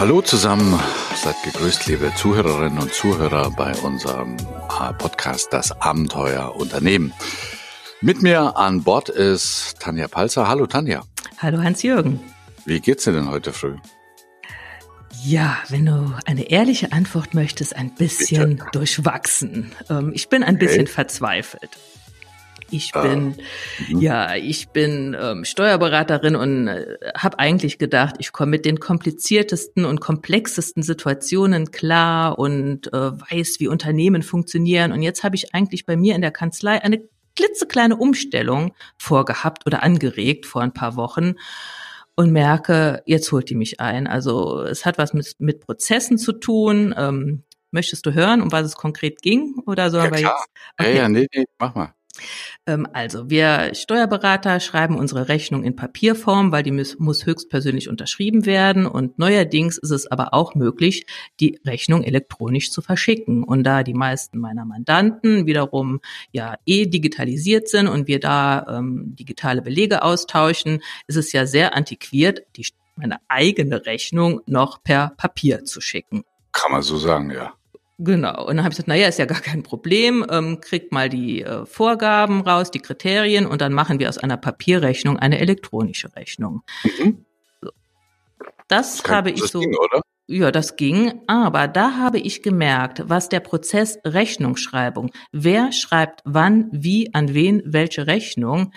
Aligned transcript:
Hallo 0.00 0.22
zusammen, 0.22 0.80
seid 1.14 1.34
gegrüßt, 1.42 1.86
liebe 1.86 2.10
Zuhörerinnen 2.16 2.78
und 2.78 2.94
Zuhörer 2.94 3.50
bei 3.50 3.76
unserem 3.80 4.34
äh, 4.38 4.94
Podcast 4.94 5.52
Das 5.52 5.78
Abenteuer 5.78 6.56
Unternehmen. 6.56 7.12
Mit 8.00 8.22
mir 8.22 8.56
an 8.56 8.82
Bord 8.82 9.10
ist 9.10 9.78
Tanja 9.78 10.08
Palzer. 10.08 10.48
Hallo 10.48 10.66
Tanja. 10.66 11.02
Hallo 11.36 11.62
Hans-Jürgen. 11.62 12.18
Wie 12.64 12.80
geht's 12.80 13.04
dir 13.04 13.12
denn 13.12 13.28
heute 13.28 13.52
früh? 13.52 13.76
Ja, 15.22 15.58
wenn 15.68 15.84
du 15.84 16.14
eine 16.24 16.50
ehrliche 16.50 16.92
Antwort 16.92 17.34
möchtest, 17.34 17.76
ein 17.76 17.94
bisschen 17.94 18.56
Bitte. 18.56 18.70
durchwachsen. 18.72 19.72
Ähm, 19.90 20.12
ich 20.14 20.30
bin 20.30 20.42
ein 20.42 20.54
okay. 20.54 20.64
bisschen 20.64 20.86
verzweifelt. 20.86 21.76
Ich 22.70 22.94
ah, 22.94 23.02
bin, 23.02 23.34
äh, 23.88 23.96
ja, 23.98 24.34
ich 24.34 24.68
bin 24.68 25.16
ähm, 25.20 25.44
Steuerberaterin 25.44 26.36
und 26.36 26.68
äh, 26.68 26.96
habe 27.16 27.38
eigentlich 27.38 27.78
gedacht, 27.78 28.16
ich 28.18 28.32
komme 28.32 28.52
mit 28.52 28.64
den 28.64 28.80
kompliziertesten 28.80 29.84
und 29.84 30.00
komplexesten 30.00 30.82
Situationen 30.82 31.70
klar 31.70 32.38
und 32.38 32.92
äh, 32.92 33.12
weiß, 33.12 33.60
wie 33.60 33.68
Unternehmen 33.68 34.22
funktionieren. 34.22 34.92
Und 34.92 35.02
jetzt 35.02 35.24
habe 35.24 35.36
ich 35.36 35.54
eigentlich 35.54 35.86
bei 35.86 35.96
mir 35.96 36.14
in 36.14 36.20
der 36.20 36.30
Kanzlei 36.30 36.82
eine 36.82 37.02
klitzekleine 37.36 37.96
Umstellung 37.96 38.74
vorgehabt 38.98 39.66
oder 39.66 39.82
angeregt 39.82 40.46
vor 40.46 40.62
ein 40.62 40.72
paar 40.72 40.96
Wochen 40.96 41.34
und 42.16 42.32
merke, 42.32 43.02
jetzt 43.06 43.32
holt 43.32 43.48
die 43.48 43.54
mich 43.54 43.80
ein. 43.80 44.06
Also 44.06 44.62
es 44.62 44.84
hat 44.84 44.98
was 44.98 45.14
mit, 45.14 45.36
mit 45.38 45.60
Prozessen 45.60 46.18
zu 46.18 46.32
tun. 46.32 46.94
Ähm, 46.96 47.44
möchtest 47.70 48.04
du 48.04 48.12
hören, 48.12 48.42
um 48.42 48.52
was 48.52 48.66
es 48.66 48.74
konkret 48.74 49.22
ging? 49.22 49.54
Oder 49.66 49.90
sollen 49.90 50.06
ja, 50.06 50.10
wir 50.10 50.20
jetzt? 50.20 50.46
Okay. 50.78 50.96
Ja, 50.96 51.02
ja, 51.02 51.08
nee, 51.08 51.26
nee, 51.34 51.46
mach 51.58 51.74
mal. 51.74 51.94
Ähm, 52.66 52.86
also, 52.92 53.30
wir 53.30 53.74
Steuerberater 53.74 54.60
schreiben 54.60 54.98
unsere 54.98 55.28
Rechnung 55.28 55.64
in 55.64 55.76
Papierform, 55.76 56.52
weil 56.52 56.62
die 56.62 56.72
muss, 56.72 57.26
höchstpersönlich 57.26 57.88
unterschrieben 57.88 58.46
werden. 58.46 58.86
Und 58.86 59.18
neuerdings 59.18 59.78
ist 59.78 59.90
es 59.90 60.06
aber 60.06 60.34
auch 60.34 60.54
möglich, 60.54 61.06
die 61.38 61.60
Rechnung 61.64 62.02
elektronisch 62.02 62.70
zu 62.70 62.82
verschicken. 62.82 63.44
Und 63.44 63.64
da 63.64 63.82
die 63.82 63.94
meisten 63.94 64.38
meiner 64.38 64.64
Mandanten 64.64 65.46
wiederum 65.46 66.00
ja 66.32 66.56
eh 66.66 66.86
digitalisiert 66.86 67.68
sind 67.68 67.88
und 67.88 68.08
wir 68.08 68.20
da 68.20 68.66
ähm, 68.68 69.14
digitale 69.16 69.62
Belege 69.62 70.02
austauschen, 70.02 70.82
ist 71.06 71.16
es 71.16 71.32
ja 71.32 71.46
sehr 71.46 71.74
antiquiert, 71.74 72.42
die, 72.56 72.66
meine 72.96 73.18
eigene 73.28 73.86
Rechnung 73.86 74.40
noch 74.46 74.82
per 74.82 75.12
Papier 75.16 75.64
zu 75.64 75.80
schicken. 75.80 76.24
Kann 76.52 76.72
man 76.72 76.82
so 76.82 76.96
sagen, 76.96 77.30
ja. 77.30 77.54
Genau. 78.02 78.46
Und 78.46 78.56
dann 78.56 78.64
habe 78.64 78.72
ich 78.72 78.76
gesagt, 78.76 78.88
naja, 78.88 79.08
ist 79.08 79.18
ja 79.18 79.26
gar 79.26 79.42
kein 79.42 79.62
Problem, 79.62 80.24
ähm, 80.30 80.60
kriegt 80.62 80.90
mal 80.90 81.10
die 81.10 81.42
äh, 81.42 81.66
Vorgaben 81.66 82.40
raus, 82.40 82.70
die 82.70 82.78
Kriterien 82.78 83.44
und 83.44 83.60
dann 83.60 83.74
machen 83.74 83.98
wir 83.98 84.08
aus 84.08 84.16
einer 84.16 84.38
Papierrechnung 84.38 85.18
eine 85.18 85.38
elektronische 85.38 86.16
Rechnung. 86.16 86.62
Mhm. 86.82 87.26
So. 87.60 87.70
Das 88.68 89.02
Kein, 89.02 89.16
habe 89.16 89.30
ich 89.30 89.40
das 89.42 89.50
so. 89.50 89.60
Ging, 89.60 89.76
oder? 89.76 90.00
Ja, 90.26 90.50
das 90.50 90.76
ging, 90.76 91.20
aber 91.26 91.68
da 91.68 91.98
habe 91.98 92.18
ich 92.18 92.42
gemerkt, 92.42 93.02
was 93.06 93.28
der 93.28 93.40
Prozess 93.40 93.98
Rechnungsschreibung, 94.06 95.10
wer 95.32 95.70
schreibt 95.70 96.22
wann, 96.24 96.70
wie, 96.72 97.12
an 97.12 97.34
wen, 97.34 97.60
welche 97.66 98.06
Rechnung, 98.06 98.72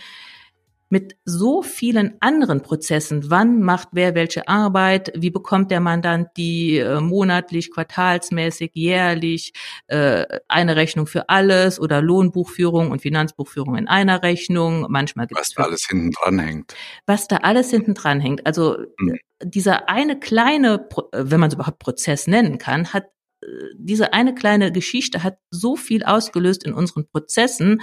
mit 0.94 1.17
so 1.25 1.63
vielen 1.63 2.17
anderen 2.19 2.61
Prozessen. 2.61 3.31
Wann 3.31 3.63
macht 3.63 3.89
wer 3.94 4.13
welche 4.13 4.47
Arbeit? 4.47 5.11
Wie 5.16 5.31
bekommt 5.31 5.72
der 5.72 5.80
Mandant 5.80 6.27
die 6.38 6.77
äh, 6.77 7.02
monatlich, 7.02 7.72
quartalsmäßig, 7.72 8.73
jährlich 8.75 9.53
äh, 9.88 10.23
eine 10.47 10.75
Rechnung 10.75 11.08
für 11.08 11.30
alles 11.30 11.80
oder 11.80 11.99
Lohnbuchführung 11.99 12.91
und 12.91 13.02
Finanzbuchführung 13.02 13.75
in 13.75 13.88
einer 13.88 14.21
Rechnung? 14.21 14.86
Manchmal 14.88 15.25
gibt 15.25 15.39
was 15.39 15.49
da 15.49 15.64
alles 15.64 15.88
hinten 15.88 16.11
dran 16.11 16.38
hängt. 16.38 16.75
Was 17.08 17.27
da 17.27 17.38
alles 17.38 17.71
hinten 17.71 17.95
dran 17.95 18.19
hängt. 18.19 18.45
Also 18.45 18.77
hm. 18.99 19.17
dieser 19.44 19.89
eine 19.89 20.19
kleine, 20.19 20.87
äh, 21.11 21.23
wenn 21.26 21.39
man 21.39 21.48
es 21.48 21.55
überhaupt 21.55 21.80
Prozess 21.80 22.27
nennen 22.27 22.59
kann, 22.59 22.93
hat 22.93 23.05
äh, 23.42 23.48
diese 23.80 24.14
eine 24.14 24.36
kleine 24.36 24.71
Geschichte 24.71 25.23
hat 25.23 25.39
so 25.49 25.76
viel 25.76 26.03
ausgelöst 26.03 26.64
in 26.64 26.73
unseren 26.76 27.08
Prozessen, 27.08 27.82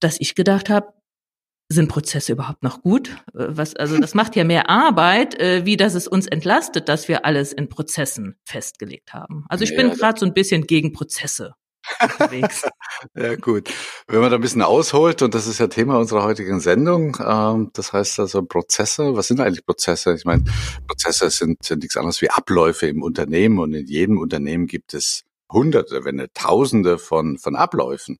dass 0.00 0.20
ich 0.20 0.34
gedacht 0.34 0.68
habe, 0.68 0.92
sind 1.68 1.88
Prozesse 1.88 2.32
überhaupt 2.32 2.62
noch 2.62 2.82
gut? 2.82 3.08
Äh, 3.34 3.46
was, 3.48 3.74
also 3.76 3.98
das 3.98 4.14
macht 4.14 4.36
ja 4.36 4.44
mehr 4.44 4.70
Arbeit, 4.70 5.38
äh, 5.40 5.64
wie 5.64 5.76
dass 5.76 5.94
es 5.94 6.06
uns 6.06 6.26
entlastet, 6.26 6.88
dass 6.88 7.08
wir 7.08 7.24
alles 7.24 7.52
in 7.52 7.68
Prozessen 7.68 8.36
festgelegt 8.44 9.14
haben. 9.14 9.44
Also 9.48 9.64
ich 9.64 9.70
ja, 9.70 9.76
bin 9.76 9.90
gerade 9.90 10.18
so 10.18 10.26
ein 10.26 10.34
bisschen 10.34 10.66
gegen 10.66 10.92
Prozesse 10.92 11.54
unterwegs. 12.00 12.62
ja, 13.16 13.34
gut. 13.36 13.70
Wenn 14.06 14.20
man 14.20 14.30
da 14.30 14.36
ein 14.36 14.42
bisschen 14.42 14.62
ausholt, 14.62 15.22
und 15.22 15.34
das 15.34 15.46
ist 15.46 15.58
ja 15.58 15.66
Thema 15.68 15.98
unserer 15.98 16.24
heutigen 16.24 16.60
Sendung, 16.60 17.16
ähm, 17.24 17.70
das 17.72 17.92
heißt 17.92 18.20
also 18.20 18.42
Prozesse, 18.42 19.16
was 19.16 19.28
sind 19.28 19.40
eigentlich 19.40 19.64
Prozesse? 19.64 20.14
Ich 20.14 20.24
meine, 20.24 20.44
Prozesse 20.86 21.30
sind, 21.30 21.62
sind 21.62 21.82
nichts 21.82 21.96
anderes 21.96 22.20
wie 22.22 22.30
Abläufe 22.30 22.86
im 22.86 23.02
Unternehmen 23.02 23.58
und 23.58 23.74
in 23.74 23.86
jedem 23.86 24.18
Unternehmen 24.18 24.66
gibt 24.66 24.94
es 24.94 25.24
Hunderte, 25.50 26.04
wenn 26.04 26.16
nicht 26.16 26.34
Tausende 26.34 26.98
von, 26.98 27.38
von 27.38 27.56
Abläufen. 27.56 28.18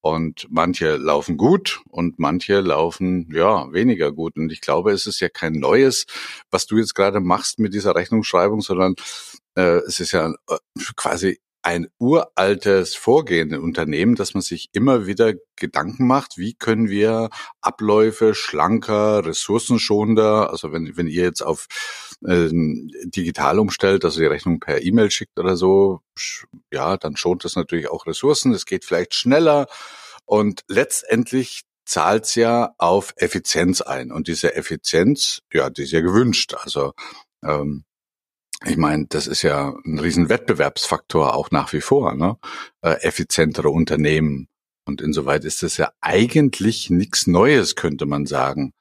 Und 0.00 0.46
manche 0.50 0.96
laufen 0.96 1.36
gut 1.36 1.80
und 1.88 2.18
manche 2.18 2.60
laufen 2.60 3.28
ja 3.32 3.72
weniger 3.72 4.12
gut. 4.12 4.36
Und 4.36 4.52
ich 4.52 4.60
glaube, 4.60 4.92
es 4.92 5.06
ist 5.06 5.20
ja 5.20 5.28
kein 5.28 5.54
Neues, 5.54 6.06
was 6.50 6.66
du 6.66 6.78
jetzt 6.78 6.94
gerade 6.94 7.20
machst 7.20 7.58
mit 7.58 7.74
dieser 7.74 7.94
Rechnungsschreibung, 7.94 8.60
sondern 8.60 8.94
äh, 9.56 9.80
es 9.86 9.98
ist 10.00 10.12
ja 10.12 10.32
äh, 10.48 10.58
quasi 10.96 11.40
ein 11.66 11.88
uraltes 11.98 12.94
Vorgehen 12.94 13.50
im 13.50 13.64
Unternehmen, 13.64 14.14
dass 14.14 14.34
man 14.34 14.40
sich 14.40 14.68
immer 14.70 15.08
wieder 15.08 15.34
Gedanken 15.56 16.06
macht, 16.06 16.38
wie 16.38 16.54
können 16.54 16.88
wir 16.88 17.28
Abläufe 17.60 18.36
schlanker, 18.36 19.26
ressourcenschonender, 19.26 20.48
also 20.50 20.70
wenn, 20.70 20.96
wenn 20.96 21.08
ihr 21.08 21.24
jetzt 21.24 21.42
auf 21.42 21.66
äh, 22.24 22.50
digital 22.52 23.58
umstellt, 23.58 24.04
also 24.04 24.20
die 24.20 24.26
Rechnung 24.26 24.60
per 24.60 24.80
E-Mail 24.80 25.10
schickt 25.10 25.40
oder 25.40 25.56
so, 25.56 26.02
ja, 26.72 26.96
dann 26.96 27.16
schont 27.16 27.44
das 27.44 27.56
natürlich 27.56 27.90
auch 27.90 28.06
Ressourcen, 28.06 28.54
es 28.54 28.64
geht 28.64 28.84
vielleicht 28.84 29.14
schneller 29.14 29.66
und 30.24 30.62
letztendlich 30.68 31.62
zahlt's 31.84 32.36
ja 32.36 32.74
auf 32.78 33.12
Effizienz 33.16 33.80
ein. 33.80 34.12
Und 34.12 34.28
diese 34.28 34.54
Effizienz, 34.54 35.40
ja, 35.52 35.68
die 35.68 35.82
ist 35.82 35.92
ja 35.92 36.00
gewünscht. 36.00 36.54
Also 36.54 36.92
ähm, 37.42 37.84
ich 38.64 38.76
meine, 38.76 39.06
das 39.08 39.26
ist 39.26 39.42
ja 39.42 39.74
ein 39.84 39.98
riesen 39.98 40.28
Wettbewerbsfaktor 40.28 41.34
auch 41.34 41.50
nach 41.50 41.72
wie 41.72 41.80
vor, 41.80 42.14
ne? 42.14 42.38
Äh, 42.82 43.02
effizientere 43.02 43.68
Unternehmen. 43.68 44.48
Und 44.86 45.00
insoweit 45.00 45.44
ist 45.44 45.62
das 45.62 45.76
ja 45.76 45.90
eigentlich 46.00 46.90
nichts 46.90 47.26
Neues, 47.26 47.74
könnte 47.74 48.06
man 48.06 48.24
sagen. 48.24 48.72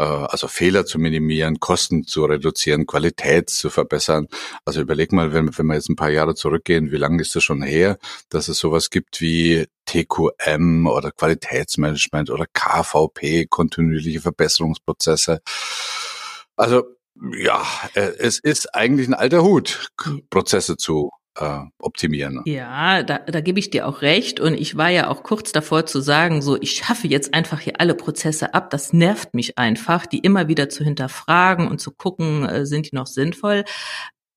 Äh, 0.00 0.04
also 0.04 0.48
Fehler 0.48 0.86
zu 0.86 0.98
minimieren, 0.98 1.60
Kosten 1.60 2.04
zu 2.06 2.24
reduzieren, 2.24 2.86
Qualität 2.86 3.50
zu 3.50 3.68
verbessern. 3.68 4.28
Also 4.64 4.80
überleg 4.80 5.12
mal, 5.12 5.32
wenn, 5.34 5.56
wenn 5.56 5.66
wir 5.66 5.74
jetzt 5.74 5.90
ein 5.90 5.96
paar 5.96 6.10
Jahre 6.10 6.34
zurückgehen, 6.34 6.90
wie 6.90 6.96
lange 6.96 7.20
ist 7.20 7.36
das 7.36 7.44
schon 7.44 7.62
her, 7.62 7.98
dass 8.30 8.48
es 8.48 8.58
sowas 8.58 8.90
gibt 8.90 9.20
wie 9.20 9.66
TQM 9.86 10.86
oder 10.86 11.10
Qualitätsmanagement 11.12 12.30
oder 12.30 12.46
KVP, 12.52 13.46
kontinuierliche 13.46 14.20
Verbesserungsprozesse. 14.22 15.42
Also 16.56 16.84
ja, 17.36 17.62
äh, 17.94 18.12
es 18.18 18.38
ist 18.38 18.74
eigentlich 18.74 19.08
ein 19.08 19.14
alter 19.14 19.42
Hut, 19.42 19.88
Prozesse 20.30 20.76
zu 20.76 21.10
äh, 21.36 21.60
optimieren. 21.78 22.42
Ja, 22.44 23.02
da, 23.02 23.18
da 23.18 23.40
gebe 23.40 23.58
ich 23.58 23.70
dir 23.70 23.86
auch 23.86 24.02
recht. 24.02 24.40
Und 24.40 24.54
ich 24.54 24.76
war 24.76 24.88
ja 24.88 25.08
auch 25.08 25.22
kurz 25.22 25.52
davor 25.52 25.86
zu 25.86 26.00
sagen, 26.00 26.42
so, 26.42 26.60
ich 26.60 26.72
schaffe 26.72 27.08
jetzt 27.08 27.34
einfach 27.34 27.60
hier 27.60 27.80
alle 27.80 27.94
Prozesse 27.94 28.54
ab. 28.54 28.70
Das 28.70 28.92
nervt 28.92 29.34
mich 29.34 29.58
einfach, 29.58 30.06
die 30.06 30.18
immer 30.18 30.48
wieder 30.48 30.68
zu 30.68 30.84
hinterfragen 30.84 31.68
und 31.68 31.80
zu 31.80 31.92
gucken, 31.92 32.44
äh, 32.48 32.66
sind 32.66 32.90
die 32.90 32.96
noch 32.96 33.06
sinnvoll. 33.06 33.64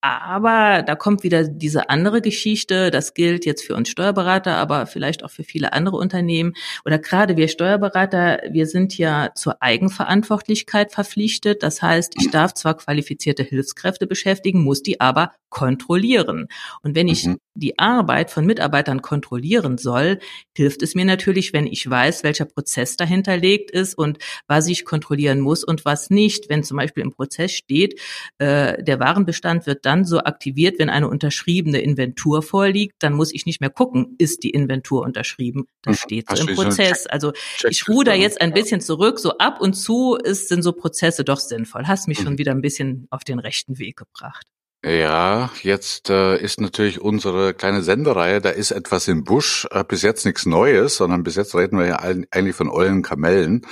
Aber 0.04 0.84
da 0.84 0.96
kommt 0.96 1.24
wieder 1.24 1.48
diese 1.48 1.90
andere 1.90 2.20
Geschichte. 2.20 2.92
Das 2.92 3.14
gilt 3.14 3.46
jetzt 3.46 3.66
für 3.66 3.74
uns 3.74 3.88
Steuerberater, 3.88 4.58
aber 4.58 4.86
vielleicht 4.86 5.24
auch 5.24 5.32
für 5.32 5.46
viele 5.46 5.72
andere 5.72 5.96
Unternehmen. 5.96 6.56
Oder 6.84 7.00
gerade 7.00 7.38
wir 7.38 7.48
Steuerberater, 7.48 8.42
wir 8.52 8.68
sind 8.68 8.98
ja 8.98 9.30
zur 9.34 9.64
Eigenverantwortlichkeit 9.64 10.92
verpflichtet. 10.92 11.64
Das 11.64 11.82
heißt, 11.82 12.16
ich 12.20 12.30
darf 12.32 12.54
zwar 12.54 12.76
qualifizierte 12.76 13.44
Hilfskräfte 13.44 14.06
beschäftigen, 14.06 14.62
muss 14.62 14.84
die 14.84 15.00
aber 15.00 15.32
kontrollieren. 15.54 16.48
Und 16.82 16.96
wenn 16.96 17.08
ich 17.08 17.26
mhm. 17.26 17.38
die 17.54 17.78
Arbeit 17.78 18.32
von 18.32 18.46
Mitarbeitern 18.46 19.04
kontrollieren 19.04 19.78
soll, 19.78 20.20
hilft 20.58 20.82
es 20.82 20.96
mir 20.96 21.06
natürlich, 21.06 21.54
wenn 21.54 21.68
ich 21.68 21.88
weiß, 21.88 22.24
welcher 22.24 22.46
Prozess 22.46 22.98
dahinter 22.98 23.38
liegt 23.38 23.70
ist 23.70 23.96
und 23.96 24.18
was 24.48 24.68
ich 24.68 24.84
kontrollieren 24.84 25.40
muss 25.40 25.64
und 25.64 25.86
was 25.86 26.10
nicht. 26.10 26.50
Wenn 26.50 26.64
zum 26.64 26.78
Beispiel 26.78 27.04
im 27.04 27.12
Prozess 27.12 27.52
steht, 27.52 28.02
äh, 28.40 28.84
der 28.84 29.00
Warenbestand 29.00 29.68
wird 29.68 29.86
dann 29.86 29.93
so 30.04 30.20
aktiviert, 30.20 30.80
wenn 30.80 30.90
eine 30.90 31.08
unterschriebene 31.08 31.80
Inventur 31.80 32.42
vorliegt, 32.42 32.96
dann 33.00 33.14
muss 33.14 33.34
ich 33.34 33.46
nicht 33.46 33.62
mehr 33.62 33.70
gucken, 33.70 34.16
ist 34.18 34.44
die 34.44 34.50
Inventur 34.50 35.04
unterschrieben. 35.04 35.66
Das 35.84 35.98
mhm. 35.98 36.04
steht 36.04 36.30
so 36.30 36.48
im 36.48 36.56
Prozess. 36.56 37.06
Also 37.06 37.34
ich 37.70 37.88
ruhe 37.88 38.04
da 38.04 38.14
jetzt 38.14 38.42
ein 38.42 38.54
bisschen 38.54 38.82
zurück. 38.82 39.20
So 39.20 39.38
ab 39.38 39.62
und 39.62 39.74
zu 39.74 40.16
ist, 40.16 40.50
sind 40.50 40.64
so 40.64 40.74
Prozesse 40.74 41.24
doch 41.24 41.40
sinnvoll. 41.40 41.84
Hast 41.86 42.08
mich 42.08 42.18
schon 42.18 42.34
mhm. 42.34 42.38
wieder 42.40 42.52
ein 42.52 42.62
bisschen 42.62 43.08
auf 43.12 43.24
den 43.24 43.40
rechten 43.40 43.78
Weg 43.78 43.98
gebracht. 43.98 44.48
Ja, 44.86 45.50
jetzt 45.62 46.10
äh, 46.10 46.36
ist 46.38 46.60
natürlich 46.60 47.00
unsere 47.00 47.54
kleine 47.54 47.84
Sendereihe, 47.84 48.42
da 48.42 48.50
ist 48.50 48.72
etwas 48.72 49.08
im 49.08 49.24
Busch, 49.24 49.66
äh, 49.72 49.86
bis 49.86 50.02
jetzt 50.02 50.26
nichts 50.26 50.46
Neues, 50.46 50.98
sondern 50.98 51.24
bis 51.24 51.36
jetzt 51.38 51.56
reden 51.56 51.80
wir 51.80 51.86
ja 51.86 51.96
eigentlich 52.00 52.56
von 52.58 52.68
euren 52.68 53.02
Kamellen. 53.02 53.66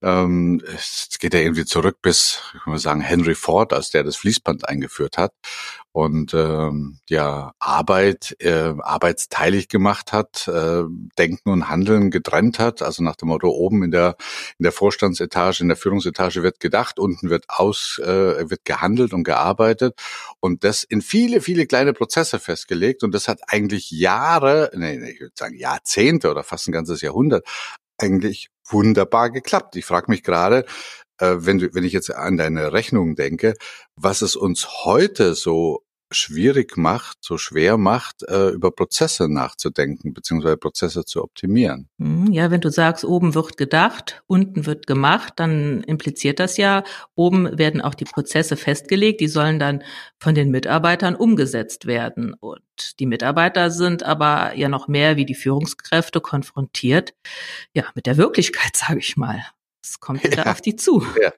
Ähm, 0.00 0.62
es 0.72 1.08
geht 1.18 1.34
ja 1.34 1.40
irgendwie 1.40 1.64
zurück 1.64 1.96
bis, 2.02 2.40
ich 2.54 2.66
würde 2.66 2.78
sagen, 2.78 3.00
Henry 3.00 3.34
Ford, 3.34 3.72
als 3.72 3.90
der 3.90 4.04
das 4.04 4.14
Fließband 4.14 4.68
eingeführt 4.68 5.18
hat 5.18 5.32
und 5.94 6.34
ähm, 6.34 6.98
ja 7.08 7.52
Arbeit 7.60 8.34
äh, 8.40 8.74
arbeitsteilig 8.80 9.68
gemacht 9.68 10.12
hat, 10.12 10.48
äh, 10.48 10.82
Denken 11.16 11.50
und 11.50 11.68
Handeln 11.68 12.10
getrennt 12.10 12.58
hat, 12.58 12.82
also 12.82 13.04
nach 13.04 13.14
dem 13.14 13.28
Motto 13.28 13.48
oben 13.48 13.84
in 13.84 13.92
der 13.92 14.16
in 14.58 14.64
der 14.64 14.72
Vorstandsetage, 14.72 15.60
in 15.62 15.68
der 15.68 15.76
Führungsetage 15.76 16.42
wird 16.42 16.58
gedacht, 16.58 16.98
unten 16.98 17.30
wird 17.30 17.44
aus 17.48 18.00
äh, 18.00 18.50
wird 18.50 18.64
gehandelt 18.64 19.12
und 19.12 19.22
gearbeitet 19.22 19.94
und 20.44 20.62
das 20.62 20.82
in 20.84 21.00
viele 21.00 21.40
viele 21.40 21.66
kleine 21.66 21.94
Prozesse 21.94 22.38
festgelegt 22.38 23.02
und 23.02 23.14
das 23.14 23.28
hat 23.28 23.40
eigentlich 23.46 23.90
Jahre, 23.90 24.70
nee, 24.74 24.98
nee 24.98 25.12
ich 25.12 25.20
würde 25.20 25.32
sagen 25.38 25.56
Jahrzehnte 25.56 26.30
oder 26.30 26.44
fast 26.44 26.68
ein 26.68 26.72
ganzes 26.72 27.00
Jahrhundert 27.00 27.46
eigentlich 27.96 28.50
wunderbar 28.68 29.30
geklappt. 29.30 29.74
Ich 29.76 29.86
frage 29.86 30.10
mich 30.10 30.22
gerade, 30.22 30.66
äh, 31.16 31.36
wenn, 31.38 31.60
du, 31.60 31.72
wenn 31.72 31.82
ich 31.82 31.94
jetzt 31.94 32.14
an 32.14 32.36
deine 32.36 32.74
Rechnung 32.74 33.14
denke, 33.14 33.54
was 33.96 34.20
es 34.20 34.36
uns 34.36 34.84
heute 34.84 35.34
so 35.34 35.82
schwierig 36.14 36.76
macht, 36.76 37.18
so 37.20 37.38
schwer 37.38 37.76
macht, 37.76 38.22
äh, 38.28 38.50
über 38.50 38.70
Prozesse 38.70 39.28
nachzudenken, 39.28 40.14
beziehungsweise 40.14 40.56
Prozesse 40.56 41.04
zu 41.04 41.22
optimieren. 41.22 41.88
Mhm, 41.98 42.32
ja, 42.32 42.50
wenn 42.50 42.60
du 42.60 42.70
sagst, 42.70 43.04
oben 43.04 43.34
wird 43.34 43.56
gedacht, 43.56 44.22
unten 44.26 44.66
wird 44.66 44.86
gemacht, 44.86 45.34
dann 45.36 45.82
impliziert 45.82 46.40
das 46.40 46.56
ja, 46.56 46.84
oben 47.14 47.58
werden 47.58 47.80
auch 47.80 47.94
die 47.94 48.04
Prozesse 48.04 48.56
festgelegt, 48.56 49.20
die 49.20 49.28
sollen 49.28 49.58
dann 49.58 49.82
von 50.18 50.34
den 50.34 50.50
Mitarbeitern 50.50 51.16
umgesetzt 51.16 51.86
werden. 51.86 52.34
Und 52.34 52.98
die 52.98 53.06
Mitarbeiter 53.06 53.70
sind 53.70 54.02
aber 54.02 54.54
ja 54.56 54.68
noch 54.68 54.88
mehr 54.88 55.16
wie 55.16 55.26
die 55.26 55.34
Führungskräfte 55.34 56.20
konfrontiert, 56.20 57.14
ja, 57.72 57.84
mit 57.94 58.06
der 58.06 58.16
Wirklichkeit, 58.16 58.72
sage 58.76 59.00
ich 59.00 59.16
mal. 59.16 59.44
Es 59.82 60.00
kommt 60.00 60.24
wieder 60.24 60.46
ja. 60.46 60.52
auf 60.52 60.60
die 60.60 60.76
zu. 60.76 61.04
Ja. 61.20 61.32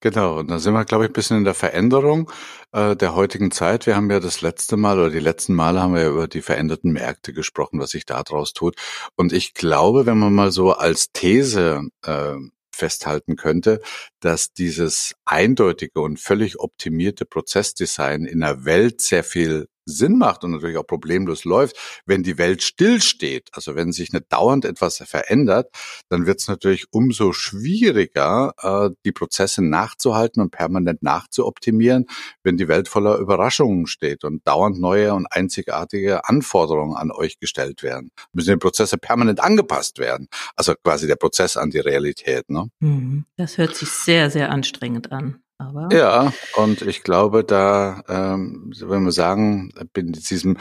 Genau, 0.00 0.38
und 0.38 0.50
da 0.50 0.58
sind 0.58 0.74
wir, 0.74 0.84
glaube 0.84 1.04
ich, 1.04 1.10
ein 1.10 1.14
bisschen 1.14 1.38
in 1.38 1.44
der 1.44 1.54
Veränderung 1.54 2.30
äh, 2.72 2.96
der 2.96 3.14
heutigen 3.14 3.50
Zeit. 3.50 3.86
Wir 3.86 3.96
haben 3.96 4.10
ja 4.10 4.20
das 4.20 4.40
letzte 4.42 4.76
Mal 4.76 4.98
oder 4.98 5.10
die 5.10 5.20
letzten 5.20 5.54
Male 5.54 5.80
haben 5.80 5.94
wir 5.94 6.02
ja 6.02 6.10
über 6.10 6.28
die 6.28 6.42
veränderten 6.42 6.92
Märkte 6.92 7.32
gesprochen, 7.32 7.80
was 7.80 7.90
sich 7.90 8.04
da 8.06 8.22
draus 8.22 8.52
tut. 8.52 8.76
Und 9.16 9.32
ich 9.32 9.54
glaube, 9.54 10.06
wenn 10.06 10.18
man 10.18 10.34
mal 10.34 10.50
so 10.52 10.72
als 10.72 11.12
These 11.12 11.88
äh, 12.04 12.34
festhalten 12.74 13.36
könnte, 13.36 13.80
dass 14.20 14.52
dieses 14.52 15.14
eindeutige 15.24 16.00
und 16.00 16.18
völlig 16.20 16.58
optimierte 16.60 17.24
Prozessdesign 17.24 18.24
in 18.24 18.40
der 18.40 18.64
Welt 18.64 19.00
sehr 19.00 19.24
viel 19.24 19.68
Sinn 19.86 20.18
macht 20.18 20.44
und 20.44 20.52
natürlich 20.52 20.76
auch 20.76 20.86
problemlos 20.86 21.44
läuft, 21.44 21.76
wenn 22.06 22.22
die 22.22 22.38
Welt 22.38 22.62
stillsteht, 22.62 23.50
also 23.52 23.74
wenn 23.74 23.92
sich 23.92 24.12
nicht 24.12 24.26
dauernd 24.30 24.64
etwas 24.64 24.98
verändert, 24.98 25.68
dann 26.08 26.26
wird 26.26 26.40
es 26.40 26.48
natürlich 26.48 26.86
umso 26.90 27.32
schwieriger, 27.32 28.54
äh, 28.62 28.94
die 29.04 29.12
Prozesse 29.12 29.62
nachzuhalten 29.62 30.42
und 30.42 30.50
permanent 30.50 31.02
nachzuoptimieren, 31.02 32.06
wenn 32.42 32.56
die 32.56 32.68
Welt 32.68 32.88
voller 32.88 33.18
Überraschungen 33.18 33.86
steht 33.86 34.24
und 34.24 34.46
dauernd 34.46 34.80
neue 34.80 35.14
und 35.14 35.26
einzigartige 35.30 36.28
Anforderungen 36.28 36.96
an 36.96 37.10
euch 37.10 37.38
gestellt 37.38 37.82
werden. 37.82 38.10
Müssen 38.32 38.52
die 38.52 38.56
Prozesse 38.58 38.98
permanent 38.98 39.40
angepasst 39.40 39.98
werden. 39.98 40.28
Also 40.56 40.74
quasi 40.82 41.06
der 41.06 41.16
Prozess 41.16 41.56
an 41.56 41.70
die 41.70 41.80
Realität. 41.80 42.48
Ne? 42.48 42.68
Mhm. 42.80 43.26
Das 43.36 43.58
hört 43.58 43.76
sich 43.76 43.90
sehr, 43.90 44.30
sehr 44.30 44.50
anstrengend 44.50 45.12
an. 45.12 45.43
Aber 45.58 45.88
ja, 45.92 46.32
und 46.56 46.82
ich 46.82 47.04
glaube, 47.04 47.44
da, 47.44 48.02
ähm, 48.08 48.72
wenn 48.80 49.04
wir 49.04 49.12
sagen, 49.12 49.72
bin 49.92 50.10
diesem 50.12 50.56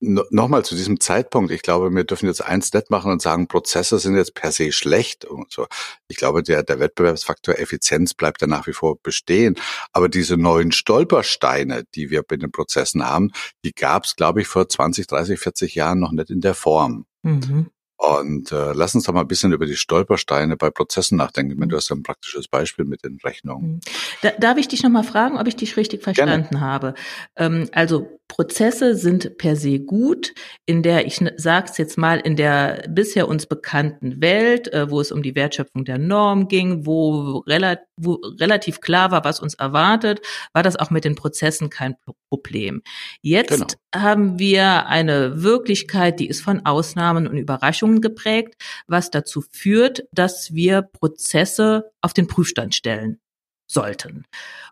nochmal 0.00 0.64
zu 0.64 0.74
diesem 0.74 0.98
Zeitpunkt, 0.98 1.52
ich 1.52 1.62
glaube, 1.62 1.94
wir 1.94 2.02
dürfen 2.02 2.26
jetzt 2.26 2.44
eins 2.44 2.72
nett 2.72 2.90
machen 2.90 3.12
und 3.12 3.22
sagen, 3.22 3.46
Prozesse 3.46 4.00
sind 4.00 4.16
jetzt 4.16 4.34
per 4.34 4.50
se 4.50 4.72
schlecht 4.72 5.24
und 5.24 5.52
so. 5.52 5.68
Ich 6.08 6.16
glaube, 6.16 6.42
der, 6.42 6.64
der 6.64 6.80
Wettbewerbsfaktor 6.80 7.58
Effizienz 7.58 8.14
bleibt 8.14 8.40
ja 8.40 8.48
nach 8.48 8.66
wie 8.66 8.72
vor 8.72 8.96
bestehen. 9.00 9.54
Aber 9.92 10.08
diese 10.08 10.36
neuen 10.36 10.72
Stolpersteine, 10.72 11.84
die 11.94 12.10
wir 12.10 12.24
bei 12.24 12.36
den 12.36 12.50
Prozessen 12.50 13.06
haben, 13.06 13.30
die 13.64 13.72
gab 13.72 14.04
es, 14.04 14.16
glaube 14.16 14.40
ich, 14.40 14.48
vor 14.48 14.68
20, 14.68 15.06
30, 15.06 15.38
40 15.38 15.74
Jahren 15.76 16.00
noch 16.00 16.10
nicht 16.10 16.30
in 16.30 16.40
der 16.40 16.54
Form. 16.54 17.06
Mhm. 17.22 17.70
Und 18.02 18.50
äh, 18.50 18.72
lass 18.72 18.96
uns 18.96 19.04
doch 19.04 19.12
mal 19.12 19.20
ein 19.20 19.28
bisschen 19.28 19.52
über 19.52 19.64
die 19.64 19.76
Stolpersteine 19.76 20.56
bei 20.56 20.70
Prozessen 20.70 21.16
nachdenken. 21.16 21.56
Mhm. 21.56 21.68
Du 21.68 21.76
hast 21.76 21.88
ja 21.88 21.94
ein 21.94 22.02
praktisches 22.02 22.48
Beispiel 22.48 22.84
mit 22.84 23.04
den 23.04 23.20
Rechnungen. 23.22 23.74
Mhm. 23.74 23.80
Da, 24.22 24.30
darf 24.40 24.58
ich 24.58 24.66
dich 24.66 24.82
noch 24.82 24.90
mal 24.90 25.04
fragen, 25.04 25.38
ob 25.38 25.46
ich 25.46 25.54
dich 25.54 25.76
richtig 25.76 26.02
verstanden 26.02 26.48
Gerne. 26.50 26.66
habe? 26.66 26.94
Ähm, 27.36 27.68
also 27.70 28.18
Prozesse 28.32 28.96
sind 28.96 29.36
per 29.36 29.56
se 29.56 29.78
gut, 29.78 30.32
in 30.64 30.82
der, 30.82 31.06
ich 31.06 31.22
sag's 31.36 31.76
jetzt 31.76 31.98
mal, 31.98 32.18
in 32.18 32.34
der 32.34 32.86
bisher 32.88 33.28
uns 33.28 33.44
bekannten 33.44 34.22
Welt, 34.22 34.72
äh, 34.72 34.90
wo 34.90 35.02
es 35.02 35.12
um 35.12 35.22
die 35.22 35.34
Wertschöpfung 35.34 35.84
der 35.84 35.98
Norm 35.98 36.48
ging, 36.48 36.86
wo, 36.86 37.44
rela 37.46 37.76
wo 37.98 38.14
relativ 38.40 38.80
klar 38.80 39.10
war, 39.10 39.22
was 39.26 39.38
uns 39.38 39.52
erwartet, 39.52 40.22
war 40.54 40.62
das 40.62 40.76
auch 40.76 40.88
mit 40.88 41.04
den 41.04 41.14
Prozessen 41.14 41.68
kein 41.68 41.94
Problem. 42.30 42.80
Jetzt 43.20 43.50
genau. 43.50 43.66
haben 43.94 44.38
wir 44.38 44.86
eine 44.86 45.42
Wirklichkeit, 45.42 46.18
die 46.18 46.26
ist 46.26 46.40
von 46.40 46.64
Ausnahmen 46.64 47.26
und 47.26 47.36
Überraschungen 47.36 48.00
geprägt, 48.00 48.54
was 48.86 49.10
dazu 49.10 49.42
führt, 49.42 50.04
dass 50.10 50.54
wir 50.54 50.80
Prozesse 50.80 51.90
auf 52.00 52.14
den 52.14 52.28
Prüfstand 52.28 52.74
stellen 52.74 53.20
sollten. 53.66 54.24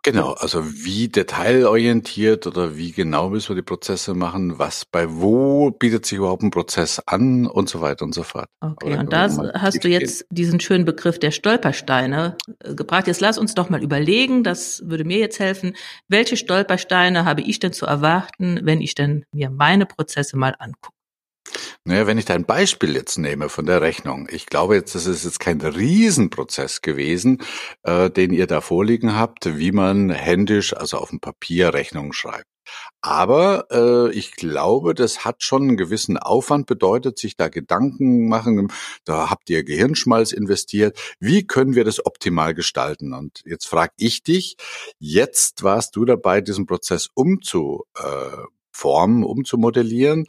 Genau, 0.03 0.33
also 0.33 0.65
wie 0.65 1.09
detailorientiert 1.09 2.47
oder 2.47 2.77
wie 2.77 2.93
genau 2.93 3.29
müssen 3.31 3.51
wir 3.51 3.57
die 3.57 3.67
Prozesse 3.67 4.15
machen, 4.15 4.59
was 4.59 4.85
bei 4.85 5.07
wo 5.11 5.71
bietet 5.71 6.07
sich 6.07 6.19
überhaupt 6.19 6.43
ein 6.43 6.51
Prozess 6.51 7.01
an 7.07 7.47
und 7.47 7.69
so 7.69 7.81
weiter 7.81 8.05
und 8.05 8.15
so 8.15 8.23
fort. 8.23 8.47
Okay, 8.61 8.97
und 8.97 9.13
da 9.13 9.29
hast 9.55 9.85
du 9.85 9.89
jetzt 9.89 10.21
gehen. 10.21 10.29
diesen 10.31 10.61
schönen 10.61 10.85
Begriff 10.85 11.19
der 11.19 11.31
Stolpersteine 11.31 12.37
äh, 12.61 12.75
gebracht. 12.75 13.07
Jetzt 13.07 13.21
lass 13.21 13.37
uns 13.37 13.55
doch 13.55 13.69
mal 13.69 13.83
überlegen, 13.83 14.43
das 14.43 14.83
würde 14.87 15.05
mir 15.05 15.19
jetzt 15.19 15.39
helfen, 15.39 15.75
welche 16.09 16.37
Stolpersteine 16.37 17.25
habe 17.25 17.43
ich 17.43 17.59
denn 17.59 17.73
zu 17.73 17.87
erwarten, 17.87 18.61
wenn 18.63 18.81
ich 18.81 18.95
denn 18.95 19.25
mir 19.33 19.51
meine 19.51 19.87
Prozesse 19.87 20.37
mal 20.37 20.55
angucke? 20.59 21.00
Naja, 21.85 22.07
wenn 22.07 22.19
ich 22.19 22.27
dein 22.27 22.45
Beispiel 22.45 22.95
jetzt 22.95 23.19
nehme 23.19 23.49
von 23.49 23.67
der 23.67 23.81
Rechnung, 23.81 24.29
ich 24.31 24.47
glaube 24.47 24.75
jetzt, 24.75 24.95
das 24.95 25.07
ist 25.07 25.25
jetzt 25.25 25.41
kein 25.41 25.61
Riesenprozess 25.61 26.83
gewesen, 26.83 27.43
äh, 27.83 28.11
den 28.11 28.33
ihr 28.33 28.47
da 28.47 28.61
vorliegen 28.61 29.17
habt, 29.17 29.59
wie 29.59 29.73
man 29.73 30.11
händisch, 30.11 30.77
also 30.77 30.99
auf 30.99 31.11
dem 31.11 31.21
Papier 31.21 31.75
Rechnungen 31.75 32.13
schreibt. 32.13 32.47
Aber 33.01 33.67
äh, 33.71 34.13
ich 34.13 34.33
glaube, 34.33 34.95
das 34.95 35.25
hat 35.25 35.43
schon 35.43 35.63
einen 35.63 35.77
gewissen 35.77 36.19
Aufwand 36.19 36.67
bedeutet, 36.67 37.19
sich 37.19 37.37
da 37.37 37.49
Gedanken 37.49 38.29
machen. 38.29 38.73
Da 39.05 39.31
habt 39.31 39.49
ihr 39.51 39.65
Gehirnschmalz 39.65 40.33
investiert. 40.33 40.99
Wie 41.19 41.47
können 41.47 41.75
wir 41.75 41.85
das 41.85 42.05
optimal 42.05 42.55
gestalten? 42.55 43.15
Und 43.15 43.41
jetzt 43.45 43.67
frage 43.67 43.93
ich 43.97 44.23
dich, 44.23 44.57
jetzt 44.99 45.63
warst 45.63 45.97
du 45.97 46.05
dabei, 46.05 46.41
diesen 46.43 46.67
Prozess 46.67 47.09
umzuformen, 47.15 49.25
umzumodellieren. 49.25 50.27